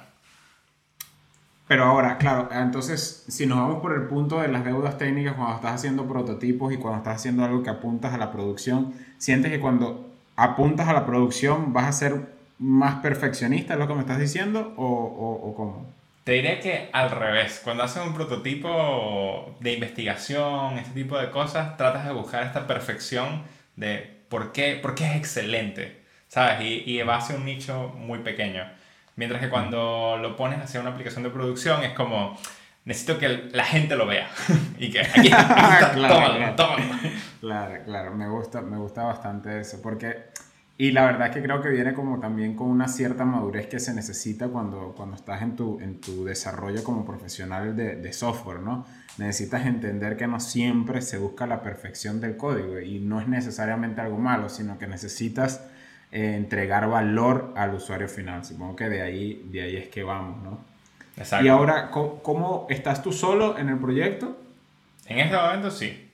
Pero 1.71 1.85
ahora, 1.85 2.19
claro, 2.19 2.49
entonces, 2.51 3.25
si 3.29 3.47
nos 3.47 3.59
vamos 3.59 3.81
por 3.81 3.93
el 3.93 4.09
punto 4.09 4.41
de 4.41 4.49
las 4.49 4.65
deudas 4.65 4.99
técnicas, 4.99 5.35
cuando 5.35 5.55
estás 5.55 5.75
haciendo 5.77 6.05
prototipos 6.09 6.73
y 6.73 6.79
cuando 6.79 6.99
estás 6.99 7.21
haciendo 7.21 7.45
algo 7.45 7.63
que 7.63 7.71
apuntas 7.71 8.13
a 8.13 8.19
la 8.19 8.33
producción, 8.33 8.93
¿sientes 9.19 9.53
que 9.53 9.61
cuando 9.61 10.11
apuntas 10.35 10.89
a 10.89 10.93
la 10.93 11.07
producción 11.07 11.73
vas 11.73 11.85
a 11.85 11.93
ser 11.93 12.23
más 12.59 12.97
perfeccionista, 12.97 13.75
es 13.75 13.79
lo 13.79 13.87
que 13.87 13.95
me 13.95 14.01
estás 14.01 14.19
diciendo, 14.19 14.75
o, 14.77 14.85
o, 14.85 15.55
cómo? 15.55 15.87
Te 16.25 16.33
diré 16.33 16.59
que 16.59 16.91
al 16.93 17.09
revés, 17.13 17.61
cuando 17.63 17.85
haces 17.85 18.03
un 18.05 18.15
prototipo 18.15 19.55
de 19.61 19.73
investigación, 19.73 20.77
este 20.77 21.05
tipo 21.05 21.19
de 21.19 21.31
cosas, 21.31 21.77
tratas 21.77 22.05
de 22.05 22.13
buscar 22.13 22.43
esta 22.43 22.67
perfección 22.67 23.43
de 23.77 24.11
por 24.29 24.51
qué, 24.51 24.75
por 24.83 24.97
qué 24.97 25.05
es 25.05 25.15
excelente, 25.15 26.01
¿sabes? 26.27 26.63
Y, 26.63 26.83
y 26.85 27.01
va 27.03 27.19
hacia 27.19 27.37
un 27.37 27.45
nicho 27.45 27.95
muy 27.97 28.19
pequeño. 28.19 28.80
Mientras 29.21 29.43
que 29.43 29.51
cuando 29.51 30.17
lo 30.17 30.35
pones 30.35 30.61
hacia 30.61 30.81
una 30.81 30.93
aplicación 30.93 31.23
de 31.23 31.29
producción 31.29 31.83
es 31.83 31.93
como, 31.93 32.39
necesito 32.87 33.19
que 33.19 33.51
la 33.53 33.65
gente 33.65 33.95
lo 33.95 34.07
vea. 34.07 34.31
y 34.79 34.91
que 34.91 35.01
aquí, 35.01 35.27
está, 35.27 35.91
claro, 35.95 36.55
claro. 36.55 36.77
Claro, 37.39 37.85
claro, 37.85 38.15
me 38.15 38.27
gusta, 38.31 38.63
me 38.63 38.79
gusta 38.79 39.03
bastante 39.03 39.61
eso. 39.61 39.83
Porque, 39.83 40.31
y 40.79 40.93
la 40.93 41.05
verdad 41.05 41.29
es 41.29 41.35
que 41.35 41.43
creo 41.43 41.61
que 41.61 41.69
viene 41.69 41.93
como 41.93 42.19
también 42.19 42.57
con 42.57 42.69
una 42.69 42.89
cierta 42.89 43.27
madurez 43.27 43.67
que 43.67 43.79
se 43.79 43.93
necesita 43.93 44.49
cuando, 44.49 44.95
cuando 44.97 45.17
estás 45.17 45.43
en 45.43 45.55
tu, 45.55 45.79
en 45.81 46.01
tu 46.01 46.25
desarrollo 46.25 46.83
como 46.83 47.05
profesional 47.05 47.77
de, 47.77 47.97
de 47.97 48.13
software, 48.15 48.61
¿no? 48.61 48.87
Necesitas 49.19 49.67
entender 49.67 50.17
que 50.17 50.27
no 50.27 50.41
siempre 50.41 51.03
se 51.03 51.19
busca 51.19 51.47
la 51.47 51.61
perfección 51.61 52.23
del 52.23 52.39
código 52.39 52.81
y 52.81 53.01
no 53.01 53.21
es 53.21 53.29
necesariamente 53.29 54.01
algo 54.01 54.17
malo, 54.17 54.49
sino 54.49 54.79
que 54.79 54.87
necesitas 54.87 55.61
eh, 56.13 56.35
entregar 56.37 56.89
valor 56.89 57.53
al 57.57 57.75
usuario 57.75 58.09
final. 58.09 58.45
Supongo 58.45 58.77
que 58.77 58.89
de 58.89 59.03
ahí, 59.03 59.49
de 59.51 59.63
ahí 59.63 59.77
es 59.77 59.89
que 59.89 60.03
vamos, 60.03 60.43
¿no? 60.43 60.59
Exacto. 61.17 61.45
Y 61.45 61.49
ahora, 61.49 61.91
¿cómo, 61.91 62.67
estás 62.71 63.03
tú 63.03 63.13
solo 63.13 63.59
en 63.59 63.69
el 63.69 63.79
proyecto? 63.79 64.37
En 65.07 65.19
este 65.19 65.37
momento 65.37 65.71
sí. 65.71 66.11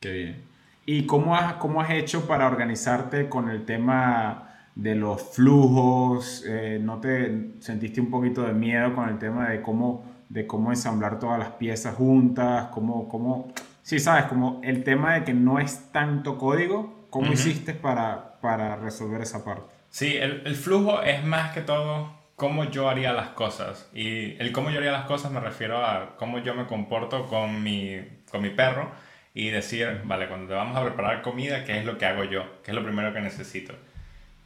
Qué 0.00 0.10
bien. 0.10 0.42
¿Y 0.84 1.06
cómo 1.06 1.36
has, 1.36 1.54
cómo 1.54 1.80
has 1.80 1.90
hecho 1.90 2.26
para 2.26 2.46
organizarte 2.46 3.28
con 3.28 3.48
el 3.48 3.64
tema 3.64 4.50
de 4.74 4.94
los 4.96 5.22
flujos? 5.22 6.44
Eh, 6.46 6.80
¿No 6.82 6.98
te 6.98 7.52
sentiste 7.60 8.00
un 8.00 8.10
poquito 8.10 8.42
de 8.42 8.52
miedo 8.52 8.94
con 8.94 9.08
el 9.08 9.18
tema 9.18 9.48
de 9.50 9.62
cómo 9.62 10.12
de 10.32 10.46
cómo 10.46 10.70
ensamblar 10.70 11.18
todas 11.18 11.38
las 11.38 11.50
piezas 11.50 11.94
juntas, 11.94 12.68
cómo, 12.72 13.06
cómo, 13.06 13.52
sí, 13.82 13.98
sabes, 13.98 14.24
como 14.24 14.60
el 14.64 14.82
tema 14.82 15.14
de 15.14 15.24
que 15.24 15.34
no 15.34 15.58
es 15.58 15.92
tanto 15.92 16.38
código, 16.38 17.01
¿cómo 17.12 17.30
hiciste 17.30 17.74
para, 17.74 18.40
para 18.40 18.76
resolver 18.76 19.20
esa 19.20 19.44
parte? 19.44 19.74
Sí, 19.90 20.16
el, 20.16 20.42
el, 20.46 20.56
flujo 20.56 21.02
es 21.02 21.22
más 21.22 21.52
que 21.52 21.60
todo 21.60 22.10
cómo 22.36 22.64
yo 22.64 22.88
haría 22.88 23.12
las 23.12 23.28
cosas. 23.28 23.90
Y 23.92 24.40
el 24.42 24.50
cómo 24.50 24.70
yo 24.70 24.78
haría 24.78 24.92
las 24.92 25.04
cosas 25.04 25.30
me 25.30 25.38
refiero 25.38 25.84
a 25.84 26.16
cómo 26.16 26.38
yo 26.38 26.54
me 26.54 26.66
comporto 26.66 27.26
con 27.26 27.62
mi, 27.62 28.00
con 28.30 28.40
mi 28.40 28.48
perro 28.48 28.90
y 29.34 29.50
decir, 29.50 30.00
vale, 30.04 30.26
cuando 30.26 30.48
te 30.48 30.54
vamos 30.54 30.74
a 30.74 30.82
preparar 30.82 31.20
comida, 31.20 31.64
¿qué 31.64 31.78
es 31.78 31.84
lo 31.84 31.98
que 31.98 32.06
hago 32.06 32.24
yo? 32.24 32.62
¿Qué 32.64 32.70
es 32.70 32.74
lo 32.74 32.82
primero 32.82 33.12
que 33.12 33.20
necesito? 33.20 33.74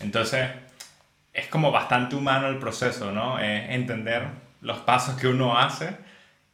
Entonces, 0.00 0.50
es 1.32 1.46
como 1.46 1.70
bastante 1.70 2.16
humano 2.16 2.48
el 2.48 2.58
proceso, 2.58 3.12
¿no? 3.12 3.38
Es 3.38 3.70
entender 3.70 4.24
los 4.60 4.78
pasos 4.78 5.14
que 5.20 5.28
uno 5.28 5.56
hace 5.56 5.96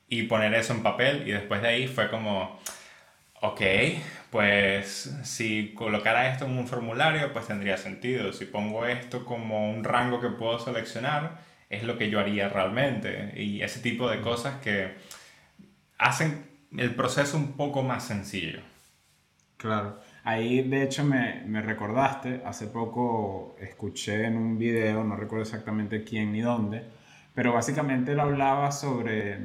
y 0.09 0.25
poner 0.25 0.53
eso 0.53 0.75
en 0.75 0.83
papel 0.83 1.27
y 1.27 1.33
después 1.33 1.63
de 1.63 1.69
ahí 1.69 1.89
fue 1.89 2.11
como, 2.11 2.61
ok, 3.43 3.61
pues 4.31 5.19
si 5.25 5.75
colocara 5.75 6.33
esto 6.33 6.47
en 6.47 6.57
un 6.57 6.67
formulario, 6.67 7.33
pues 7.33 7.47
tendría 7.49 7.77
sentido. 7.77 8.33
Si 8.33 8.45
pongo 8.47 8.87
esto 8.87 9.25
como 9.25 9.71
un 9.71 9.85
rango 9.85 10.21
que 10.21 10.29
puedo 10.29 10.59
seleccionar, 10.59 11.41
es 11.69 11.83
lo 11.83 11.99
que 11.99 12.09
yo 12.09 12.21
haría 12.21 12.49
realmente. 12.49 13.33
Y 13.37 13.61
ese 13.63 13.81
tipo 13.81 14.09
de 14.09 14.21
cosas 14.21 14.61
que 14.61 14.95
hacen 15.99 16.47
el 16.77 16.95
proceso 16.95 17.37
un 17.37 17.53
poco 17.53 17.83
más 17.83 18.05
sencillo. 18.05 18.61
Claro. 19.57 19.99
Ahí 20.25 20.63
de 20.63 20.85
hecho 20.85 21.05
me, 21.05 21.43
me, 21.47 21.63
recordaste, 21.63 22.43
hace 22.45 22.69
poco 22.69 23.57
escuché 23.61 24.25
en 24.25 24.37
un 24.37 24.57
video, 24.57 25.03
no 25.03 25.17
recuerdo 25.17 25.43
exactamente 25.43 26.05
quién 26.05 26.33
ni 26.33 26.41
dónde, 26.41 26.85
pero 27.35 27.53
básicamente 27.53 28.13
él 28.13 28.21
hablaba 28.21 28.71
sobre 28.71 29.41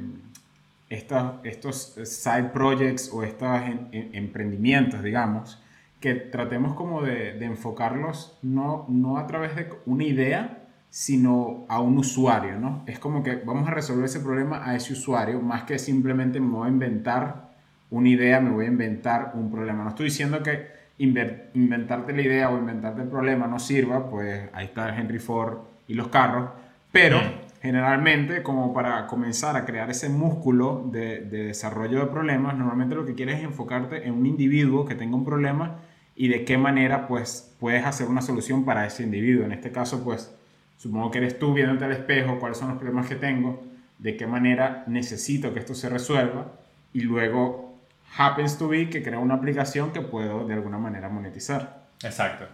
estos, 0.88 1.34
estos 1.44 1.94
side 2.04 2.50
projects 2.52 3.10
o 3.12 3.22
estos 3.22 3.60
emprendimientos, 3.92 5.02
digamos, 5.02 5.62
que 6.00 6.14
tratemos 6.14 6.74
como 6.74 7.02
de, 7.02 7.34
de, 7.34 7.44
enfocarlos 7.46 8.38
no, 8.42 8.86
no 8.88 9.18
a 9.18 9.26
través 9.26 9.56
de 9.56 9.68
una 9.86 10.04
idea, 10.04 10.64
sino 10.90 11.66
a 11.68 11.80
un 11.80 11.98
usuario, 11.98 12.58
¿no? 12.58 12.84
Es 12.86 12.98
como 12.98 13.22
que 13.22 13.36
vamos 13.36 13.68
a 13.68 13.72
resolver 13.72 14.04
ese 14.04 14.20
problema 14.20 14.64
a 14.64 14.76
ese 14.76 14.92
usuario, 14.92 15.40
más 15.40 15.64
que 15.64 15.78
simplemente 15.78 16.40
me 16.40 16.50
voy 16.50 16.68
a 16.68 16.70
inventar 16.70 17.48
una 17.90 18.08
idea, 18.08 18.40
me 18.40 18.50
voy 18.50 18.66
a 18.66 18.68
inventar 18.68 19.32
un 19.34 19.50
problema. 19.50 19.82
No 19.82 19.90
estoy 19.90 20.06
diciendo 20.06 20.42
que 20.42 20.78
inventarte 20.98 22.12
la 22.12 22.22
idea 22.22 22.50
o 22.50 22.58
inventarte 22.58 23.02
el 23.02 23.08
problema 23.08 23.46
no 23.46 23.58
sirva, 23.58 24.08
pues 24.08 24.48
ahí 24.52 24.66
está 24.66 24.96
Henry 24.96 25.18
Ford 25.18 25.58
y 25.86 25.94
los 25.94 26.08
carros, 26.08 26.50
pero 26.90 27.18
mm. 27.18 27.47
Generalmente 27.60 28.42
como 28.42 28.72
para 28.72 29.06
comenzar 29.06 29.56
a 29.56 29.64
crear 29.64 29.90
ese 29.90 30.08
músculo 30.08 30.88
de, 30.92 31.20
de, 31.20 31.44
desarrollo 31.44 32.00
de 32.00 32.06
problemas, 32.06 32.56
normalmente 32.56 32.94
lo 32.94 33.04
que 33.04 33.14
quieres 33.14 33.38
es 33.38 33.44
enfocarte 33.44 34.06
en 34.06 34.14
un 34.14 34.26
individuo 34.26 34.84
que 34.84 34.94
tenga 34.94 35.16
un 35.16 35.24
problema 35.24 35.78
y 36.14 36.28
de 36.28 36.44
qué 36.44 36.58
manera 36.58 37.06
pues 37.06 37.54
puedes 37.58 37.84
hacer 37.84 38.08
una 38.08 38.22
solución 38.22 38.64
para 38.64 38.86
ese 38.86 39.02
individuo. 39.02 39.44
En 39.44 39.52
este 39.52 39.72
caso 39.72 40.04
pues 40.04 40.34
supongo 40.76 41.10
que 41.10 41.18
eres 41.18 41.38
tú 41.38 41.54
viéndote 41.54 41.84
al 41.84 41.92
espejo, 41.92 42.38
cuáles 42.38 42.58
son 42.58 42.68
los 42.68 42.78
problemas 42.78 43.06
que 43.08 43.16
tengo, 43.16 43.62
de 43.98 44.16
qué 44.16 44.26
manera 44.26 44.84
necesito 44.86 45.52
que 45.52 45.60
esto 45.60 45.74
se 45.74 45.88
resuelva 45.88 46.52
y 46.92 47.00
luego 47.00 47.76
happens 48.16 48.58
to 48.58 48.68
be 48.68 48.88
que 48.88 49.02
crea 49.02 49.18
una 49.18 49.34
aplicación 49.34 49.92
que 49.92 50.00
puedo 50.00 50.46
de 50.46 50.54
alguna 50.54 50.78
manera 50.78 51.08
monetizar. 51.08 51.86
Exacto. 52.02 52.46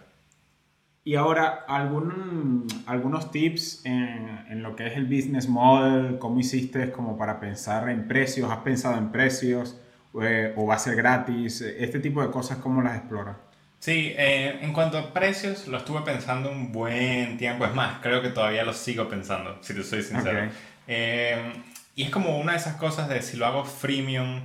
Y 1.07 1.17
ahora, 1.17 1.67
algún, 1.69 2.67
algunos 2.87 3.31
tips 3.31 3.85
en, 3.85 4.47
en, 4.49 4.63
lo 4.63 4.75
que 4.75 4.87
es 4.87 4.97
el 4.97 5.05
business 5.05 5.49
model, 5.49 6.19
cómo 6.19 6.41
hiciste 6.41 6.91
como 6.93 7.19
para 7.19 7.41
pensar 7.41 7.91
en 7.91 8.09
precios, 8.09 8.51
has 8.51 8.61
pensado 8.61 8.97
en 8.97 9.13
precios 9.13 9.79
eh, 10.23 10.55
o 10.57 10.67
va 10.67 10.77
a 10.77 10.79
ser 10.79 10.97
gratis, 10.97 11.61
este 11.61 11.99
tipo 11.99 12.23
de 12.23 12.31
cosas, 12.31 12.59
¿cómo 12.59 12.81
las 12.81 12.97
exploras? 12.97 13.37
Sí, 13.81 14.15
eh, 14.17 14.61
en 14.63 14.73
cuanto 14.73 14.97
a 14.97 15.13
precios, 15.13 15.67
lo 15.67 15.77
estuve 15.77 16.01
pensando 16.03 16.51
un 16.51 16.73
buen 16.73 17.37
tiempo, 17.37 17.67
es 17.67 17.75
más, 17.75 17.99
creo 18.01 18.23
que 18.23 18.31
todavía 18.31 18.65
lo 18.65 18.73
sigo 18.73 19.09
pensando, 19.09 19.59
si 19.61 19.75
te 19.75 19.83
soy 19.83 20.03
sincero. 20.03 20.49
Eh, 20.87 21.53
y 21.97 22.05
es 22.05 22.11
como 22.11 22.39
una 22.39 22.53
de 22.53 22.59
esas 22.59 22.77
cosas 22.77 23.09
de 23.09 23.21
si 23.23 23.37
lo 23.37 23.45
hago 23.45 23.65
freemium, 23.65 24.43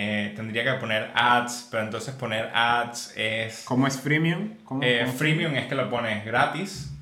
eh, 0.00 0.32
tendría 0.36 0.62
que 0.62 0.74
poner 0.74 1.10
ads, 1.12 1.66
pero 1.72 1.82
entonces 1.82 2.14
poner 2.14 2.52
ads 2.54 3.14
es... 3.16 3.64
¿Cómo 3.64 3.88
es 3.88 4.00
freemium? 4.00 4.54
Eh, 4.80 5.12
freemium 5.16 5.56
es 5.56 5.66
que 5.66 5.74
lo 5.74 5.90
pones 5.90 6.24
gratis, 6.24 6.92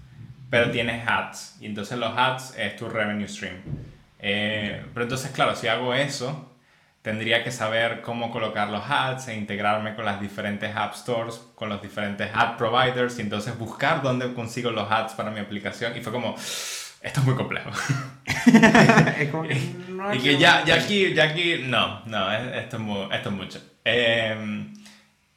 pero 0.49 0.71
tienes 0.71 1.07
ads. 1.07 1.59
Y 1.61 1.67
entonces 1.67 1.99
los 1.99 2.17
ads 2.17 2.57
es 2.57 2.75
tu 2.76 2.88
revenue 2.88 3.29
stream. 3.29 3.57
Eh, 4.19 4.83
pero 4.95 5.05
entonces, 5.05 5.31
claro, 5.33 5.55
si 5.55 5.69
hago 5.69 5.93
eso, 5.93 6.57
tendría 7.03 7.45
que 7.45 7.50
saber 7.50 8.00
cómo 8.00 8.31
colocar 8.31 8.71
los 8.71 8.88
ads 8.88 9.29
e 9.29 9.37
integrarme 9.37 9.95
con 9.95 10.07
las 10.07 10.19
diferentes 10.19 10.75
app 10.75 10.95
stores, 10.95 11.38
con 11.55 11.69
los 11.69 11.83
diferentes 11.83 12.31
ad 12.33 12.57
providers 12.57 13.19
y 13.19 13.21
entonces 13.21 13.59
buscar 13.59 14.00
dónde 14.00 14.33
consigo 14.33 14.71
los 14.71 14.91
ads 14.91 15.12
para 15.12 15.31
mi 15.31 15.41
aplicación. 15.41 15.95
Y 15.99 16.00
fue 16.00 16.12
como 16.15 16.35
esto 17.06 17.20
es 17.20 17.26
muy 17.26 17.36
complejo. 17.36 17.70
y 20.12 20.18
que 20.18 20.38
ya, 20.38 20.64
ya, 20.64 20.75
aquí, 20.75 21.14
ya 21.14 21.25
aquí, 21.25 21.64
no, 21.66 22.04
no, 22.06 22.32
esto 22.32 22.76
es, 22.76 23.16
esto 23.16 23.28
es 23.28 23.34
mucho. 23.34 23.60
Em, 23.84 24.75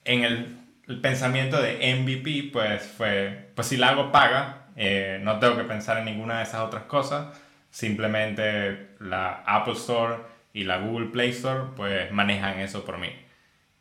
en 0.04 0.24
el, 0.24 0.58
el, 0.88 1.00
pensamiento 1.00 1.62
de 1.62 1.96
MVP, 1.96 2.50
pues 2.52 2.84
fue, 2.84 3.52
pues 3.54 3.68
si 3.68 3.78
la 3.78 3.90
hago 3.90 4.12
paga, 4.12 4.66
eh, 4.76 5.20
no 5.22 5.38
tengo 5.38 5.58
que 5.58 5.64
pensar 5.64 6.00
en 6.00 6.06
ninguna 6.06 6.38
de 6.38 6.44
esas 6.44 6.62
otras 6.62 6.84
cosas, 6.86 7.40
simplemente 7.70 8.96
la 9.00 9.44
Apple 9.46 9.74
Store 9.74 10.18
y 10.54 10.64
la 10.64 10.78
Google 10.80 11.10
Play 11.10 11.30
Store, 11.30 11.66
pues 11.76 12.12
manejan 12.12 12.60
eso 12.60 12.84
por 12.84 12.98
mí. 12.98 13.10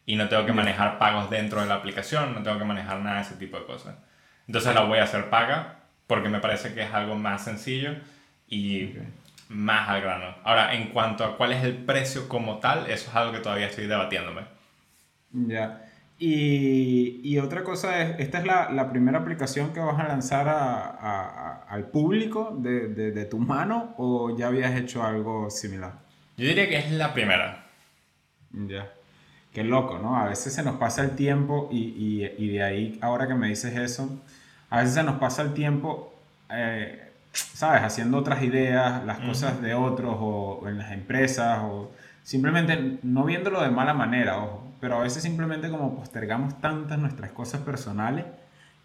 Y 0.04 0.16
no 0.16 0.28
tengo 0.28 0.44
que 0.44 0.52
manejar 0.52 0.98
pagos 0.98 1.30
dentro 1.30 1.62
de 1.62 1.66
la 1.66 1.76
aplicación, 1.76 2.34
no 2.34 2.42
tengo 2.42 2.58
que 2.58 2.64
manejar 2.64 3.00
nada 3.00 3.16
de 3.16 3.22
ese 3.22 3.36
tipo 3.36 3.58
de 3.58 3.64
cosas. 3.64 3.96
Entonces 4.46 4.74
la 4.74 4.82
voy 4.82 4.98
a 4.98 5.04
hacer 5.04 5.30
paga 5.30 5.77
porque 6.08 6.28
me 6.28 6.40
parece 6.40 6.74
que 6.74 6.82
es 6.82 6.92
algo 6.92 7.14
más 7.14 7.44
sencillo 7.44 7.94
y 8.48 8.94
más 9.48 9.88
al 9.88 10.00
grano. 10.00 10.34
Ahora, 10.42 10.74
en 10.74 10.88
cuanto 10.88 11.22
a 11.22 11.36
cuál 11.36 11.52
es 11.52 11.62
el 11.62 11.76
precio 11.76 12.28
como 12.28 12.58
tal, 12.58 12.90
eso 12.90 13.10
es 13.10 13.14
algo 13.14 13.32
que 13.32 13.38
todavía 13.38 13.66
estoy 13.66 13.86
debatiéndome. 13.86 14.42
Ya. 15.32 15.84
Y, 16.18 17.20
y, 17.22 17.38
otra 17.38 17.62
cosa 17.62 18.02
es, 18.02 18.18
¿esta 18.18 18.38
es 18.38 18.44
la, 18.44 18.70
la, 18.70 18.90
primera 18.90 19.18
aplicación 19.18 19.72
que 19.72 19.78
vas 19.78 20.00
a 20.00 20.08
lanzar 20.08 20.48
a, 20.48 20.80
a, 20.80 21.62
al 21.68 21.84
público 21.90 22.56
de, 22.58 22.88
de, 22.88 23.12
de, 23.12 23.24
tu 23.24 23.38
mano 23.38 23.94
o 23.98 24.36
ya 24.36 24.48
habías 24.48 24.76
hecho 24.76 25.04
algo 25.04 25.48
similar? 25.48 25.92
Yo 26.36 26.46
diría 26.46 26.68
que 26.68 26.78
es 26.78 26.90
la 26.90 27.12
primera. 27.14 27.66
Ya. 28.50 28.90
Qué 29.52 29.62
loco, 29.62 29.98
¿no? 29.98 30.16
A 30.16 30.28
veces 30.28 30.52
se 30.52 30.64
nos 30.64 30.76
pasa 30.76 31.02
el 31.02 31.12
tiempo 31.12 31.68
y, 31.70 31.78
y, 31.78 32.34
y 32.36 32.48
de 32.48 32.62
ahí, 32.64 32.98
ahora 33.00 33.28
que 33.28 33.34
me 33.34 33.48
dices 33.48 33.76
eso, 33.76 34.20
a 34.70 34.78
veces 34.78 34.94
se 34.94 35.02
nos 35.02 35.16
pasa 35.16 35.42
el 35.42 35.54
tiempo, 35.54 36.14
eh, 36.50 37.10
¿sabes? 37.32 37.82
Haciendo 37.82 38.18
otras 38.18 38.42
ideas, 38.42 39.04
las 39.04 39.18
cosas 39.20 39.60
de 39.62 39.74
otros 39.74 40.16
o, 40.18 40.64
en 40.66 40.78
las 40.78 40.92
empresas 40.92 41.60
o 41.62 41.90
simplemente 42.22 42.98
no 43.02 43.24
viéndolo 43.24 43.62
de 43.62 43.70
mala 43.70 43.94
manera, 43.94 44.38
ojo, 44.38 44.64
pero 44.80 44.96
a 44.98 45.02
veces 45.02 45.22
simplemente 45.22 45.70
como 45.70 45.96
postergamos 45.96 46.60
tantas 46.60 46.98
nuestras 46.98 47.32
cosas 47.32 47.62
personales 47.62 48.26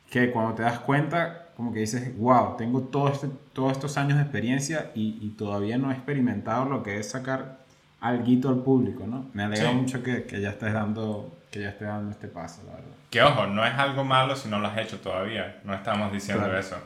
que 0.10 0.32
cuando 0.32 0.54
te 0.54 0.63
das 0.63 0.80
cuenta, 0.80 1.50
como 1.56 1.74
que 1.74 1.80
dices, 1.80 2.18
wow, 2.18 2.56
tengo 2.58 2.82
todo 2.84 3.10
este, 3.10 3.28
todos 3.54 3.74
estos 3.74 3.98
años 3.98 4.18
de 4.18 4.24
experiencia 4.24 4.92
y, 4.96 5.18
y, 5.22 5.30
todavía 5.32 5.78
no 5.78 5.92
he 5.92 5.94
experimentado 5.94 6.66
lo 6.66 6.84
que 6.84 7.00
es 7.00 7.10
sacar 7.10 7.62
algo 8.03 8.50
al 8.50 8.57
público, 8.57 9.07
¿no? 9.07 9.29
Me 9.33 9.43
alegra 9.43 9.72
mucho 9.72 10.03
que, 10.03 10.25
que, 10.25 10.41
ya 10.41 10.50
estés 10.50 10.74
dando 10.74 11.39
que 11.50 11.62
ya 11.62 11.69
estés 11.69 11.88
dando 11.88 12.12
este 12.12 12.27
paso, 12.27 12.62
la 12.65 12.74
verdad. 12.74 12.95
Que 13.10 13.22
ojo, 13.22 13.48
no 13.48 13.65
es 13.65 13.74
algo 13.75 14.03
malo 14.03 14.36
si 14.36 14.50
no 14.50 14.60
lo 14.60 14.67
has 14.67 14.77
hecho 14.77 15.00
todavía, 15.00 15.62
no 15.63 15.74
estamos 15.74 16.12
diciendo 16.12 16.55
eso. 16.57 16.77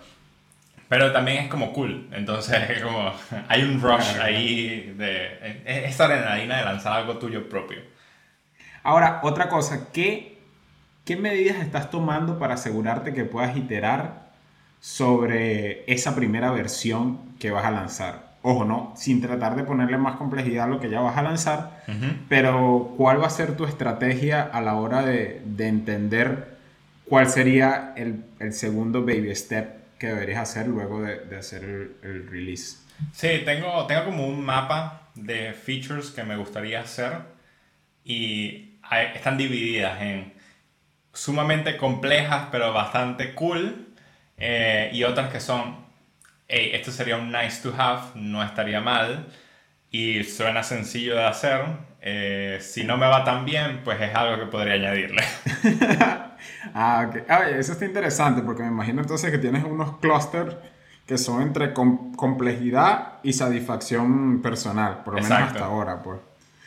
Pero 0.87 1.11
también 1.11 1.45
es 1.45 1.49
como 1.49 1.73
cool, 1.73 2.07
entonces 2.11 2.69
es 2.69 2.83
como, 2.83 3.11
hay 3.47 3.63
un 3.63 3.81
rush 3.81 4.19
ahí 4.21 4.93
de 4.95 5.61
esta 5.65 6.05
adrenalina 6.05 6.57
de 6.57 6.65
lanzar 6.65 6.93
algo 6.93 7.17
tuyo 7.17 7.49
propio. 7.49 7.79
Ahora, 8.83 9.19
otra 9.23 9.49
cosa, 9.49 9.89
¿qué, 9.91 10.37
¿qué 11.03 11.15
medidas 11.15 11.57
estás 11.57 11.89
tomando 11.89 12.37
para 12.37 12.53
asegurarte 12.53 13.13
que 13.13 13.25
puedas 13.25 13.57
iterar 13.57 14.29
sobre 14.79 15.83
esa 15.91 16.15
primera 16.15 16.51
versión 16.51 17.35
que 17.39 17.49
vas 17.49 17.65
a 17.65 17.71
lanzar? 17.71 18.26
Ojo, 18.49 18.63
no, 18.63 18.93
sin 18.95 19.19
tratar 19.19 19.57
de 19.57 19.65
ponerle 19.65 19.97
más 19.97 20.15
complejidad 20.15 20.63
a 20.63 20.67
lo 20.69 20.79
que 20.79 20.89
ya 20.89 21.01
vas 21.01 21.17
a 21.17 21.21
lanzar, 21.21 21.83
pero 22.29 22.93
¿cuál 22.95 23.21
va 23.21 23.27
a 23.27 23.29
ser 23.29 23.57
tu 23.57 23.65
estrategia 23.65 24.41
a 24.41 24.61
la 24.61 24.75
hora 24.75 25.05
de, 25.05 25.41
de 25.43 25.67
entender 25.67 26.55
cuál 27.09 27.27
sería 27.27 27.91
el, 27.97 28.23
el, 28.39 28.53
segundo 28.53 29.01
baby 29.01 29.35
step 29.35 29.97
que 29.99 30.07
deberías 30.07 30.39
hacer 30.39 30.67
luego 30.67 31.01
de, 31.01 31.25
de 31.25 31.35
hacer 31.35 31.65
el, 31.65 31.97
el, 32.03 32.29
release? 32.29 32.77
Sí, 33.11 33.41
tengo, 33.43 33.85
tengo 33.85 34.05
como 34.05 34.25
un 34.25 34.45
mapa 34.45 35.09
de 35.13 35.51
features 35.51 36.11
que 36.11 36.23
me 36.23 36.37
gustaría 36.37 36.79
hacer 36.79 37.17
y 38.05 38.79
están 39.13 39.35
divididas 39.37 40.01
en 40.01 40.31
sumamente 41.11 41.75
complejas 41.75 42.47
pero 42.49 42.71
bastante 42.71 43.33
cool 43.33 43.89
eh, 44.37 44.89
y 44.93 45.03
otras 45.03 45.33
que 45.33 45.41
son 45.41 45.86
hey, 46.47 46.71
esto 46.73 46.91
sería 46.91 47.17
un 47.17 47.31
nice 47.31 47.61
to 47.61 47.73
have, 47.77 48.11
no 48.15 48.43
estaría 48.43 48.81
mal. 48.81 49.27
y 49.89 50.23
suena 50.23 50.63
sencillo 50.63 51.15
de 51.15 51.25
hacer. 51.25 51.61
Eh, 52.01 52.59
si 52.61 52.83
no 52.83 52.97
me 52.97 53.07
va 53.07 53.23
tan 53.23 53.45
bien, 53.45 53.81
pues 53.83 53.99
es 54.01 54.13
algo 54.13 54.37
que 54.39 54.49
podría 54.51 54.73
añadirle. 54.73 55.23
ah, 56.73 57.07
ok. 57.07 57.23
Ah, 57.29 57.49
eso 57.49 57.71
está 57.73 57.85
interesante 57.85 58.41
porque 58.41 58.63
me 58.63 58.69
imagino 58.69 59.01
entonces 59.01 59.31
que 59.31 59.37
tienes 59.37 59.63
unos 59.63 59.97
clústeres 59.97 60.55
que 61.07 61.17
son 61.17 61.41
entre 61.41 61.73
complejidad 61.73 63.19
y 63.23 63.31
satisfacción 63.31 64.41
personal, 64.41 65.03
por 65.05 65.15
lo 65.15 65.21
menos 65.21 65.39
hasta 65.39 65.65
ahora, 65.65 66.03
pues. 66.03 66.19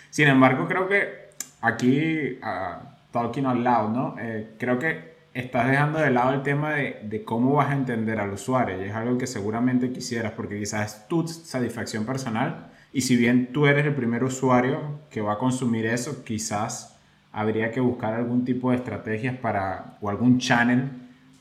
Sin 0.08 0.28
embargo, 0.28 0.66
creo 0.66 0.88
que 0.88 1.30
aquí, 1.60 2.38
uh, 2.42 2.82
talking 3.12 3.44
out 3.44 3.58
loud, 3.58 3.90
¿no? 3.90 4.16
Eh, 4.18 4.54
creo 4.58 4.78
que 4.78 5.09
estás 5.34 5.68
dejando 5.68 5.98
de 5.98 6.10
lado 6.10 6.34
el 6.34 6.42
tema 6.42 6.74
de, 6.74 7.22
cómo 7.24 7.54
vas 7.54 7.70
a 7.70 7.74
entender 7.74 8.18
al 8.18 8.32
usuario 8.32 8.80
y 8.80 8.88
es 8.88 8.94
algo 8.94 9.18
que 9.18 9.26
seguramente 9.26 9.92
quisieras 9.92 10.32
porque 10.32 10.58
quizás 10.58 10.94
es 10.94 11.08
tu 11.08 11.26
satisfacción 11.26 12.04
personal 12.04 12.70
y 12.92 13.02
si 13.02 13.16
bien 13.16 13.52
tú 13.52 13.66
eres 13.66 13.86
el 13.86 13.94
primer 13.94 14.24
usuario 14.24 15.00
que 15.10 15.20
va 15.20 15.34
a 15.34 15.38
consumir 15.38 15.86
eso, 15.86 16.24
quizás 16.24 16.98
habría 17.32 17.70
que 17.70 17.80
buscar 17.80 18.14
algún 18.14 18.44
tipo 18.44 18.70
de 18.70 18.78
estrategias 18.78 19.36
para 19.36 19.98
o 20.00 20.10
algún 20.10 20.38
channel 20.38 20.90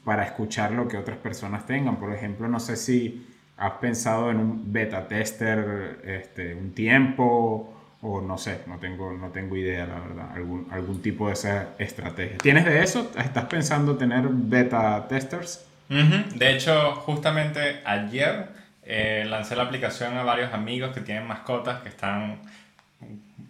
para 0.04 0.24
escuchar 0.24 0.72
lo 0.72 0.88
que 0.88 0.98
otras 0.98 1.18
personas 1.18 1.66
tengan. 1.66 1.98
Por 1.98 2.14
ejemplo, 2.14 2.48
no 2.48 2.60
sé 2.60 2.76
si 2.76 3.26
has 3.58 3.74
pensado 3.74 4.30
en 4.30 4.38
un 4.38 4.72
beta 4.72 5.08
tester 5.08 6.02
este, 6.06 6.54
un 6.54 6.72
tiempo 6.72 7.79
o 8.02 8.22
no 8.22 8.38
sé, 8.38 8.62
no 8.68 8.78
tengo, 8.78 9.12
no 9.14 9.30
tengo 9.30 9.58
idea, 9.58 9.86
la 9.86 10.00
verdad, 10.00 10.32
algún, 10.34 10.68
algún 10.72 11.02
tipo 11.02 11.28
de 11.28 11.34
esa 11.34 11.70
estrategia. 11.78 12.38
¿Tienes 12.38 12.66
de 12.66 12.82
eso? 12.82 13.12
¿Estás 13.18 13.46
pensando 13.46 13.98
tener 13.98 14.28
beta 14.30 15.08
testers? 15.08 15.66
De 15.90 16.54
hecho, 16.54 16.94
justamente 16.98 17.82
ayer 17.84 18.50
eh, 18.84 19.26
lancé 19.28 19.56
la 19.56 19.64
aplicación 19.64 20.16
a 20.18 20.24
varios 20.24 20.54
amigos 20.54 20.94
que 20.94 21.02
tienen 21.02 21.26
mascotas 21.26 21.82
que 21.82 21.90
están 21.90 22.42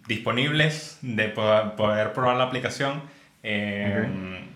disponibles 0.08 0.98
de 1.02 1.28
poder, 1.28 2.12
probar 2.14 2.36
la 2.36 2.44
aplicación. 2.44 3.02
Eh, 3.42 4.08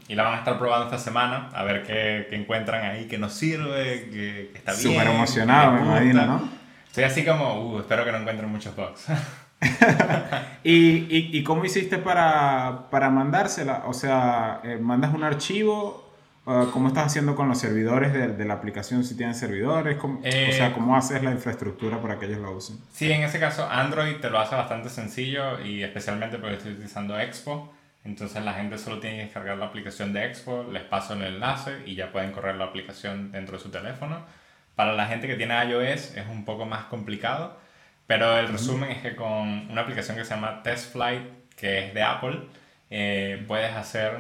y 0.09 0.15
la 0.15 0.25
van 0.25 0.35
a 0.35 0.39
estar 0.39 0.59
probando 0.59 0.87
esta 0.87 0.99
semana, 0.99 1.49
a 1.55 1.63
ver 1.63 1.83
qué, 1.83 2.27
qué 2.29 2.37
encuentran 2.37 2.85
ahí, 2.85 3.07
que 3.07 3.17
nos 3.17 3.33
sirve, 3.33 4.09
que, 4.11 4.51
está 4.55 4.73
bien. 4.73 4.83
Súper 4.83 5.07
emocionado, 5.07 5.73
me 5.73 5.81
imagino, 5.81 6.27
¿no? 6.27 6.49
Estoy 6.87 7.05
así 7.05 7.25
como, 7.25 7.71
uh, 7.71 7.81
espero 7.81 8.05
que 8.05 8.13
no 8.13 8.19
encuentren 8.19 8.51
muchos 8.51 8.77
bugs. 8.77 9.07
¿Y, 10.65 10.73
y, 10.73 11.31
y, 11.33 11.43
cómo 11.45 11.65
hiciste 11.65 11.99
para, 11.99 12.89
para 12.91 13.11
mandársela? 13.11 13.85
O 13.87 13.93
sea, 13.93 14.61
eh, 14.65 14.79
¿mandas 14.81 15.15
un 15.15 15.25
archivo? 15.25 16.05
¿Cómo 16.45 16.89
estás 16.89 17.07
haciendo 17.07 17.35
con 17.37 17.49
los 17.49 17.57
servidores 17.59 18.13
de, 18.13 18.29
de 18.29 18.45
la 18.45 18.53
aplicación 18.53 19.03
si 19.03 19.17
tienen 19.17 19.35
servidores? 19.35 19.97
o 19.99 20.19
sea, 20.23 20.69
eh, 20.69 20.73
¿cómo 20.75 20.95
haces 20.95 21.23
la 21.23 21.31
infraestructura 21.31 22.03
para 22.03 22.19
que 22.19 22.27
ellos 22.27 22.39
la 22.41 22.51
usen? 22.51 22.77
Sí, 22.93 23.11
en 23.11 23.23
ese 23.23 23.41
caso 23.41 23.67
Android 23.71 24.17
te 24.17 24.29
lo 24.29 24.39
hace 24.39 24.55
bastante 24.55 24.91
sencillo 24.91 25.59
y 25.65 25.83
especialmente 25.83 26.37
porque 26.37 26.57
estoy 26.57 26.73
utilizando 26.73 27.19
Expo. 27.19 27.73
Entonces 28.05 28.45
la 28.45 28.53
gente 28.53 28.77
solo 28.77 29.01
tiene 29.01 29.17
que 29.17 29.23
descargar 29.25 29.57
la 29.57 29.65
aplicación 29.65 30.13
de 30.13 30.27
Expo, 30.27 30.67
les 30.71 30.83
paso 30.83 31.15
el 31.15 31.23
enlace 31.23 31.79
y 31.87 31.95
ya 31.95 32.13
pueden 32.13 32.33
correr 32.33 32.57
la 32.57 32.67
aplicación 32.67 33.33
dentro 33.33 33.57
de 33.57 33.63
su 33.63 33.71
teléfono. 33.71 34.19
Para 34.75 34.93
la 34.93 35.07
gente 35.07 35.27
que 35.27 35.37
tiene 35.37 35.55
iOS 35.65 36.15
es 36.15 36.27
un 36.31 36.45
poco 36.45 36.67
más 36.67 36.85
complicado, 36.85 37.59
pero 38.07 38.39
el 38.39 38.49
resumen 38.49 38.91
es 38.91 39.03
que 39.03 39.17
con 39.17 39.71
una 39.71 39.83
aplicación 39.83 40.17
que 40.17 40.25
se 40.25 40.35
llama 40.35 40.63
Test 40.63 40.93
Flight, 40.93 41.23
que 41.57 41.87
es 41.87 41.95
de 41.95 42.03
Apple, 42.03 42.41
eh, 42.91 43.43
puedes 43.47 43.75
hacer 43.75 44.13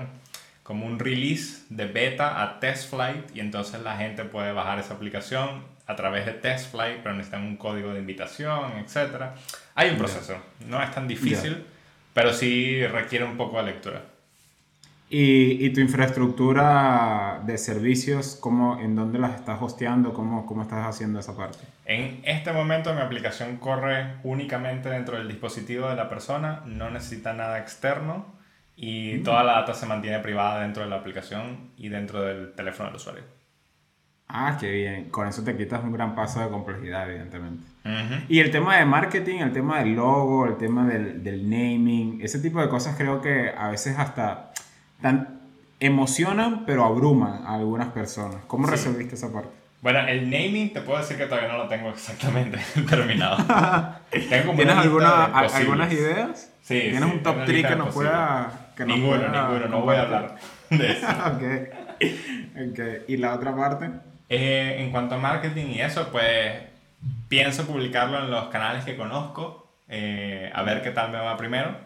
como 0.62 0.86
un 0.86 0.98
release 0.98 1.64
de 1.68 1.86
beta 1.86 2.42
a 2.42 2.60
Test 2.60 2.90
Flight 2.90 3.36
y 3.36 3.40
entonces 3.40 3.82
la 3.82 3.96
gente 3.96 4.24
puede 4.24 4.52
bajar 4.52 4.78
esa 4.78 4.94
aplicación 4.94 5.64
a 5.86 5.96
través 5.96 6.24
de 6.24 6.32
Test 6.32 6.70
Flight, 6.70 7.00
pero 7.02 7.14
necesitan 7.14 7.42
un 7.42 7.56
código 7.56 7.92
de 7.92 8.00
invitación, 8.00 8.72
etc. 8.78 9.32
Hay 9.74 9.90
un 9.90 9.98
proceso, 9.98 10.36
no 10.66 10.82
es 10.82 10.90
tan 10.90 11.06
difícil 11.06 11.66
pero 12.14 12.32
sí 12.32 12.86
requiere 12.86 13.24
un 13.24 13.36
poco 13.36 13.58
de 13.58 13.64
lectura. 13.64 14.02
¿Y, 15.10 15.64
y 15.64 15.70
tu 15.70 15.80
infraestructura 15.80 17.42
de 17.44 17.58
servicios, 17.58 18.36
cómo, 18.40 18.80
en 18.80 18.96
dónde 18.96 19.18
las 19.18 19.34
estás 19.36 19.60
hosteando? 19.60 20.12
¿Cómo, 20.14 20.46
¿Cómo 20.46 20.62
estás 20.62 20.86
haciendo 20.86 21.20
esa 21.20 21.36
parte? 21.36 21.58
En 21.84 22.20
este 22.24 22.52
momento 22.52 22.92
mi 22.94 23.00
aplicación 23.00 23.58
corre 23.58 24.14
únicamente 24.24 24.88
dentro 24.88 25.18
del 25.18 25.28
dispositivo 25.28 25.88
de 25.88 25.96
la 25.96 26.08
persona, 26.08 26.62
no 26.66 26.90
necesita 26.90 27.32
nada 27.34 27.58
externo 27.58 28.34
y 28.76 29.18
mm. 29.18 29.22
toda 29.22 29.44
la 29.44 29.52
data 29.52 29.74
se 29.74 29.86
mantiene 29.86 30.18
privada 30.20 30.62
dentro 30.62 30.82
de 30.82 30.90
la 30.90 30.96
aplicación 30.96 31.70
y 31.76 31.88
dentro 31.90 32.22
del 32.22 32.52
teléfono 32.54 32.88
del 32.88 32.96
usuario. 32.96 33.22
Ah, 34.26 34.56
qué 34.58 34.70
bien. 34.70 35.10
Con 35.10 35.28
eso 35.28 35.44
te 35.44 35.56
quitas 35.56 35.84
un 35.84 35.92
gran 35.92 36.14
paso 36.14 36.40
de 36.40 36.48
complejidad, 36.48 37.08
evidentemente. 37.08 37.64
Y 38.28 38.40
el 38.40 38.50
tema 38.50 38.78
de 38.78 38.84
marketing, 38.86 39.40
el 39.40 39.52
tema 39.52 39.80
del 39.80 39.94
logo, 39.94 40.46
el 40.46 40.56
tema 40.56 40.86
del, 40.86 41.22
del, 41.22 41.48
naming, 41.48 42.20
ese 42.22 42.38
tipo 42.38 42.60
de 42.60 42.68
cosas 42.68 42.96
creo 42.96 43.20
que 43.20 43.52
a 43.56 43.68
veces 43.68 43.98
hasta 43.98 44.52
tan 45.00 45.40
emocionan, 45.80 46.64
pero 46.64 46.84
abruman 46.84 47.42
a 47.46 47.54
algunas 47.54 47.88
personas. 47.88 48.36
¿Cómo 48.46 48.66
resolviste 48.66 49.14
esa 49.14 49.32
parte? 49.32 49.50
Bueno, 49.82 50.00
el 50.08 50.30
naming 50.30 50.72
te 50.72 50.80
puedo 50.80 50.98
decir 50.98 51.18
que 51.18 51.26
todavía 51.26 51.52
no 51.52 51.58
lo 51.58 51.68
tengo 51.68 51.90
exactamente 51.90 52.58
terminado. 52.88 53.36
¿Tienes 54.10 54.76
alguna, 54.76 55.24
algunas 55.24 55.92
ideas? 55.92 56.50
Sí. 56.62 56.80
¿Tienes 56.80 57.02
un 57.02 57.22
top 57.22 57.44
3 57.44 57.66
que 57.66 57.76
nos 57.76 57.94
pueda... 57.94 58.70
Que 58.74 58.86
ninguno, 58.86 59.28
ninguno, 59.28 59.68
no 59.68 59.82
voy 59.82 59.96
a 59.96 60.02
hablar 60.02 60.36
de 60.70 60.92
eso. 60.92 61.06
ok. 61.06 62.72
okay. 62.72 63.04
¿Y 63.06 63.18
la 63.18 63.34
otra 63.34 63.54
parte? 63.54 63.90
Eh, 64.28 64.76
en 64.78 64.90
cuanto 64.90 65.16
a 65.16 65.18
marketing 65.18 65.66
y 65.66 65.80
eso, 65.80 66.08
pues 66.10 66.62
pienso 67.28 67.66
publicarlo 67.66 68.18
en 68.18 68.30
los 68.30 68.46
canales 68.46 68.84
que 68.84 68.96
conozco, 68.96 69.68
eh, 69.88 70.50
a 70.54 70.62
ver 70.62 70.82
qué 70.82 70.90
tal 70.90 71.10
me 71.10 71.18
va 71.18 71.36
primero. 71.36 71.76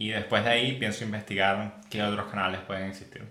Y 0.00 0.08
después 0.08 0.42
de 0.44 0.50
ahí 0.50 0.78
pienso 0.78 1.04
investigar 1.04 1.82
qué 1.90 2.02
otros 2.02 2.30
canales 2.30 2.60
pueden 2.60 2.88
existir. 2.88 3.22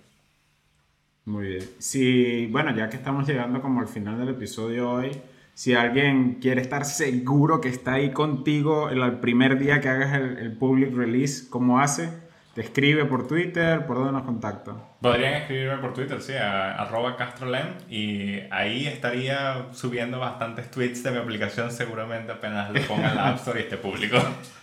Muy 1.26 1.48
bien. 1.48 1.64
Si, 1.80 2.46
bueno, 2.46 2.76
ya 2.76 2.90
que 2.90 2.96
estamos 2.96 3.28
llegando 3.28 3.60
como 3.60 3.80
al 3.80 3.88
final 3.88 4.20
del 4.20 4.30
episodio 4.30 4.88
hoy, 4.88 5.20
si 5.56 5.74
alguien 5.74 6.36
quiere 6.36 6.62
estar 6.62 6.86
seguro 6.86 7.60
que 7.60 7.70
está 7.70 7.94
ahí 7.94 8.12
contigo 8.12 8.92
el, 8.92 9.14
primer 9.14 9.58
día 9.58 9.82
que 9.82 9.90
hagas 9.90 10.14
el, 10.14 10.38
el 10.38 10.52
public 10.52 10.96
release, 10.96 11.50
¿cómo 11.50 11.80
hace? 11.80 12.08
¿Te 12.54 12.62
escribe 12.62 13.06
por 13.06 13.28
Twitter? 13.28 13.88
¿Por 13.88 13.98
dónde 13.98 14.12
nos 14.12 14.24
contacta? 14.24 14.74
Podrían 15.02 15.34
escribirme 15.34 15.78
por 15.78 15.96
Twitter, 15.96 16.22
sí, 16.22 16.34
a 16.34 16.74
arroba 16.74 17.16
castrolem 17.16 17.66
y 17.90 18.42
ahí 18.52 18.86
estaría 18.86 19.70
subiendo 19.72 20.20
bastantes 20.20 20.70
tweets 20.70 21.02
de 21.02 21.10
mi 21.10 21.18
aplicación 21.18 21.72
seguramente 21.72 22.32
apenas 22.32 22.70
le 22.70 22.82
pongan 22.82 23.16
la 23.16 23.30
App 23.30 23.38
Store 23.38 23.60
y 23.60 23.64
esté 23.64 23.78
público. 23.78 24.18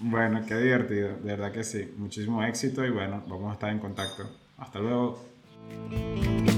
Bueno, 0.00 0.40
qué 0.46 0.56
divertido, 0.56 1.08
de 1.08 1.36
verdad 1.36 1.52
que 1.52 1.62
sí. 1.62 1.92
Muchísimo 1.96 2.42
éxito 2.42 2.84
y 2.84 2.90
bueno, 2.90 3.22
vamos 3.28 3.50
a 3.50 3.52
estar 3.52 3.70
en 3.70 3.78
contacto. 3.78 4.24
Hasta 4.56 4.78
luego. 4.78 6.49